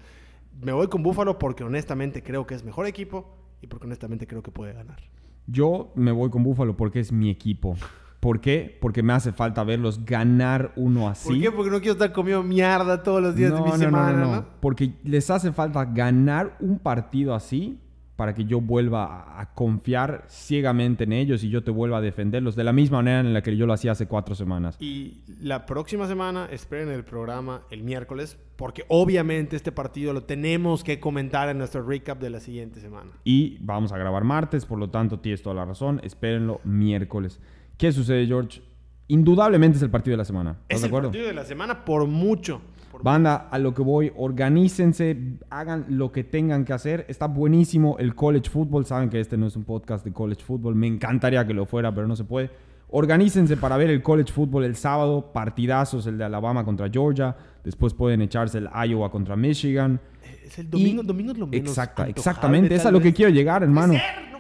Me 0.60 0.72
voy 0.72 0.88
con 0.88 1.02
Buffalo 1.02 1.38
porque 1.38 1.64
honestamente 1.64 2.22
creo 2.22 2.46
que 2.46 2.54
es 2.54 2.64
mejor 2.64 2.86
equipo 2.86 3.36
y 3.62 3.66
porque 3.66 3.86
honestamente 3.86 4.26
creo 4.26 4.42
que 4.42 4.50
puede 4.50 4.72
ganar. 4.72 4.98
Yo 5.46 5.92
me 5.94 6.12
voy 6.12 6.30
con 6.30 6.42
Búfalo 6.42 6.76
porque 6.76 7.00
es 7.00 7.12
mi 7.12 7.30
equipo. 7.30 7.76
¿Por 8.20 8.40
qué? 8.40 8.78
Porque 8.80 9.02
me 9.02 9.12
hace 9.12 9.32
falta 9.32 9.64
verlos 9.64 10.04
ganar 10.04 10.72
uno 10.76 11.08
así. 11.08 11.28
¿Por 11.28 11.40
qué? 11.40 11.50
Porque 11.50 11.70
no 11.70 11.78
quiero 11.78 11.94
estar 11.94 12.12
comiendo 12.12 12.44
mierda 12.44 13.02
todos 13.02 13.20
los 13.20 13.34
días 13.34 13.52
de 13.52 13.60
mi 13.60 13.70
no, 13.70 13.76
semana, 13.76 14.12
no, 14.12 14.26
¿no? 14.26 14.36
no. 14.36 14.46
Porque 14.60 14.94
les 15.02 15.28
hace 15.30 15.52
falta 15.52 15.84
ganar 15.84 16.56
un 16.60 16.78
partido 16.78 17.34
así 17.34 17.80
para 18.22 18.34
que 18.34 18.44
yo 18.44 18.60
vuelva 18.60 19.40
a, 19.40 19.52
confiar 19.52 20.26
ciegamente 20.28 21.02
en 21.02 21.12
ellos 21.12 21.42
y 21.42 21.48
yo 21.48 21.64
te 21.64 21.72
vuelva 21.72 21.98
a 21.98 22.00
defenderlos 22.00 22.54
de 22.54 22.62
la 22.62 22.72
misma 22.72 22.98
manera 22.98 23.18
en 23.18 23.34
la 23.34 23.42
que 23.42 23.56
yo 23.56 23.66
lo 23.66 23.72
hacía 23.72 23.90
hace 23.90 24.06
cuatro 24.06 24.36
semanas. 24.36 24.76
Y 24.78 25.22
la 25.40 25.66
próxima 25.66 26.06
semana 26.06 26.46
esperen 26.48 26.88
el 26.90 27.02
programa 27.02 27.62
el 27.68 27.82
miércoles, 27.82 28.38
porque 28.54 28.84
obviamente 28.86 29.56
este 29.56 29.72
partido 29.72 30.12
lo 30.12 30.22
tenemos 30.22 30.84
que 30.84 31.00
comentar 31.00 31.48
en 31.48 31.58
nuestro 31.58 31.82
recap 31.84 32.20
de 32.20 32.30
la 32.30 32.38
siguiente 32.38 32.78
semana. 32.78 33.10
Y 33.24 33.58
vamos 33.58 33.90
a 33.90 33.98
grabar 33.98 34.22
martes, 34.22 34.66
por 34.66 34.78
lo 34.78 34.88
tanto 34.88 35.18
tienes 35.18 35.42
toda 35.42 35.56
la 35.56 35.64
razón. 35.64 36.00
Espérenlo 36.04 36.60
miércoles. 36.62 37.40
¿Qué 37.76 37.90
sucede, 37.90 38.24
George? 38.28 38.62
Indudablemente 39.08 39.78
es 39.78 39.82
el 39.82 39.90
partido 39.90 40.12
de 40.12 40.18
la 40.18 40.24
semana. 40.24 40.58
¿Estás 40.68 40.76
Es 40.76 40.82
de 40.82 40.96
el 40.96 41.02
partido 41.02 41.26
de 41.26 41.34
la 41.34 41.44
semana 41.44 41.84
por 41.84 42.06
mucho. 42.06 42.62
Banda, 43.02 43.48
a 43.50 43.58
lo 43.58 43.74
que 43.74 43.82
voy, 43.82 44.12
organícense, 44.16 45.16
hagan 45.50 45.86
lo 45.88 46.12
que 46.12 46.24
tengan 46.24 46.64
que 46.64 46.72
hacer. 46.72 47.04
Está 47.08 47.26
buenísimo 47.26 47.96
el 47.98 48.14
college 48.14 48.48
football. 48.50 48.86
Saben 48.86 49.10
que 49.10 49.18
este 49.20 49.36
no 49.36 49.46
es 49.46 49.56
un 49.56 49.64
podcast 49.64 50.04
de 50.04 50.12
college 50.12 50.42
football. 50.44 50.74
Me 50.74 50.86
encantaría 50.86 51.46
que 51.46 51.52
lo 51.54 51.66
fuera, 51.66 51.94
pero 51.94 52.06
no 52.06 52.14
se 52.16 52.24
puede. 52.24 52.50
Organícense 52.90 53.56
para 53.56 53.76
ver 53.76 53.90
el 53.90 54.02
college 54.02 54.32
football 54.32 54.64
el 54.64 54.76
sábado. 54.76 55.32
Partidazos, 55.32 56.06
el 56.06 56.18
de 56.18 56.24
Alabama 56.24 56.64
contra 56.64 56.88
Georgia. 56.90 57.34
Después 57.64 57.94
pueden 57.94 58.20
echarse 58.22 58.58
el 58.58 58.68
Iowa 58.88 59.10
contra 59.10 59.34
Michigan. 59.34 59.98
Es 60.44 60.58
el 60.58 60.68
domingo, 60.70 61.02
Y- 61.02 61.06
domingo 61.06 61.32
es 61.32 61.38
lo 61.38 61.46
menos 61.46 61.68
Exacta, 61.70 62.02
antojable, 62.04 62.10
exactamente. 62.20 62.74
Es 62.74 62.86
a 62.86 62.90
lo 62.90 63.00
que 63.00 63.12
quiero 63.12 63.32
llegar, 63.32 63.62
hermano. 63.62 63.94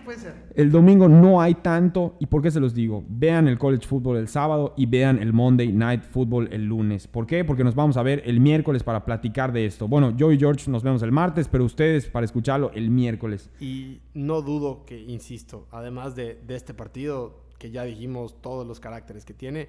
Puede 0.04 0.18
ser. 0.18 0.34
El 0.54 0.70
domingo 0.70 1.08
no 1.08 1.40
hay 1.40 1.54
tanto. 1.54 2.16
¿Y 2.18 2.26
por 2.26 2.42
qué 2.42 2.50
se 2.50 2.60
los 2.60 2.74
digo? 2.74 3.04
Vean 3.08 3.48
el 3.48 3.58
college 3.58 3.86
football 3.86 4.16
el 4.16 4.28
sábado 4.28 4.74
y 4.76 4.86
vean 4.86 5.18
el 5.18 5.32
Monday 5.32 5.72
Night 5.72 6.02
Football 6.02 6.48
el 6.52 6.64
lunes. 6.64 7.06
¿Por 7.06 7.26
qué? 7.26 7.44
Porque 7.44 7.64
nos 7.64 7.74
vamos 7.74 7.96
a 7.96 8.02
ver 8.02 8.22
el 8.24 8.40
miércoles 8.40 8.82
para 8.82 9.04
platicar 9.04 9.52
de 9.52 9.66
esto. 9.66 9.88
Bueno, 9.88 10.16
yo 10.16 10.32
y 10.32 10.38
George 10.38 10.70
nos 10.70 10.82
vemos 10.82 11.02
el 11.02 11.12
martes, 11.12 11.48
pero 11.48 11.64
ustedes 11.64 12.06
para 12.06 12.24
escucharlo 12.24 12.70
el 12.74 12.90
miércoles. 12.90 13.50
Y 13.60 14.00
no 14.14 14.42
dudo 14.42 14.84
que, 14.84 15.00
insisto, 15.00 15.68
además 15.70 16.16
de, 16.16 16.40
de 16.46 16.56
este 16.56 16.74
partido, 16.74 17.42
que 17.58 17.70
ya 17.70 17.84
dijimos 17.84 18.40
todos 18.40 18.66
los 18.66 18.80
caracteres 18.80 19.24
que 19.24 19.34
tiene, 19.34 19.68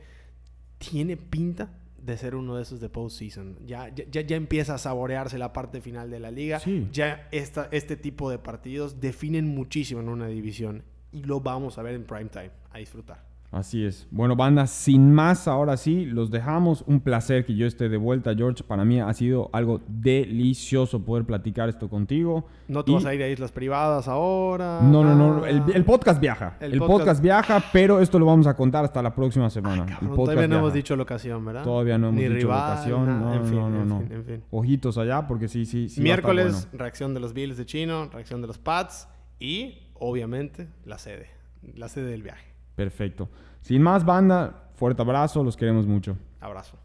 tiene 0.80 1.18
pinta 1.18 1.70
de 2.06 2.18
ser 2.18 2.36
uno 2.36 2.56
de 2.58 2.64
esos 2.64 2.80
de 2.80 2.90
postseason. 2.90 3.58
Ya, 3.66 3.88
ya, 3.90 4.04
ya- 4.12 4.22
ya 4.22 4.36
empieza 4.36 4.76
a 4.76 4.78
saborearse 4.78 5.38
la 5.38 5.54
parte 5.54 5.82
final 5.82 6.10
de 6.12 6.20
la 6.20 6.32
liga. 6.32 6.60
Sí. 6.60 6.88
Ya 6.92 7.28
esta, 7.32 7.70
este 7.72 7.96
tipo 7.96 8.30
de 8.30 8.38
partidos 8.40 9.00
definen 9.00 9.48
muchísimo 9.48 10.02
en 10.02 10.10
una 10.10 10.28
división. 10.28 10.84
Y 11.12 11.24
lo 11.24 11.40
vamos 11.40 11.78
a 11.78 11.84
ver 11.84 11.96
en 11.96 12.04
prime 12.04 12.30
time, 12.30 12.52
a 12.72 12.80
disfrutar. 12.80 13.24
Así 13.54 13.86
es. 13.86 14.08
Bueno, 14.10 14.36
banda, 14.36 14.66
sin 14.66 15.14
más, 15.14 15.48
ahora 15.48 15.78
sí, 15.78 16.06
los 16.06 16.32
dejamos. 16.32 16.84
Un 16.88 17.00
placer 17.02 17.46
que 17.46 17.56
yo 17.56 17.68
esté 17.68 17.88
de 17.88 17.98
vuelta, 17.98 18.34
George. 18.36 18.64
Para 18.64 18.84
mí 18.84 19.00
ha 19.00 19.14
sido 19.14 19.52
algo 19.54 19.80
delicioso 19.88 21.06
poder 21.06 21.24
platicar 21.26 21.70
esto 21.70 21.88
contigo. 21.88 22.46
No 22.68 22.84
te 22.84 22.92
Y- 22.92 22.96
vas 22.96 23.06
a 23.06 23.14
ir 23.14 23.22
a 23.22 23.30
islas 23.30 23.52
privadas 23.52 24.08
ahora. 24.08 24.80
No, 24.82 25.04
no, 25.04 25.14
no. 25.16 25.46
El, 25.46 25.62
el 25.74 25.86
podcast 25.86 26.20
viaja. 26.20 26.58
El 26.60 26.74
El, 26.74 26.80
podcast- 26.82 26.88
podcast... 26.88 27.22
viaja, 27.22 27.64
pero 27.72 28.00
esto 28.00 28.18
lo 28.18 28.26
vamos 28.26 28.48
a 28.48 28.56
contar 28.56 28.86
hasta 28.86 29.02
la 29.04 29.14
próxima 29.14 29.50
semana. 29.52 29.86
Cabrón, 29.86 29.98
el 30.02 30.08
podcast 30.10 30.26
todavía 30.32 30.48
no 30.48 30.58
hemos 30.58 30.74
dicho 30.74 30.96
locación, 30.96 31.46
¿verdad? 31.46 31.64
Todavía 31.64 31.98
no 32.00 32.08
hemos 32.10 32.20
Ni 32.20 32.28
dicho 32.28 32.36
rival, 32.48 32.70
locación. 32.72 33.06
nada. 33.06 33.20
No, 33.20 33.34
en 33.36 33.46
fin, 33.46 33.56
no, 33.60 33.70
no, 33.70 33.82
en 33.84 33.88
no. 33.90 34.00
fin, 34.02 34.12
en 34.14 34.26
fin. 34.26 34.44
Ojitos 34.50 34.98
allá 34.98 35.28
porque 35.28 35.48
sí, 35.48 35.66
sí, 35.66 35.90
sí. 35.90 36.02
Miércoles, 36.02 36.68
bueno. 36.72 36.84
reacción 36.84 37.14
de 37.14 37.20
los 37.20 37.34
Bills 37.34 37.58
de 37.58 37.66
Chino, 37.68 38.10
reacción 38.12 38.42
de 38.42 38.48
los 38.48 38.58
Pats. 38.58 39.08
y 39.40 39.78
obviamente 39.94 40.68
la 40.86 40.98
sede, 40.98 41.28
la 41.76 41.88
sede 41.88 42.10
del 42.10 42.24
viaje. 42.24 42.53
Perfecto. 42.76 43.30
Sin 43.62 43.82
más 43.82 44.06
banda, 44.06 44.70
fuerte 44.76 45.02
abrazo, 45.02 45.44
los 45.44 45.56
queremos 45.56 45.88
mucho. 45.88 46.18
Abrazo. 46.40 46.83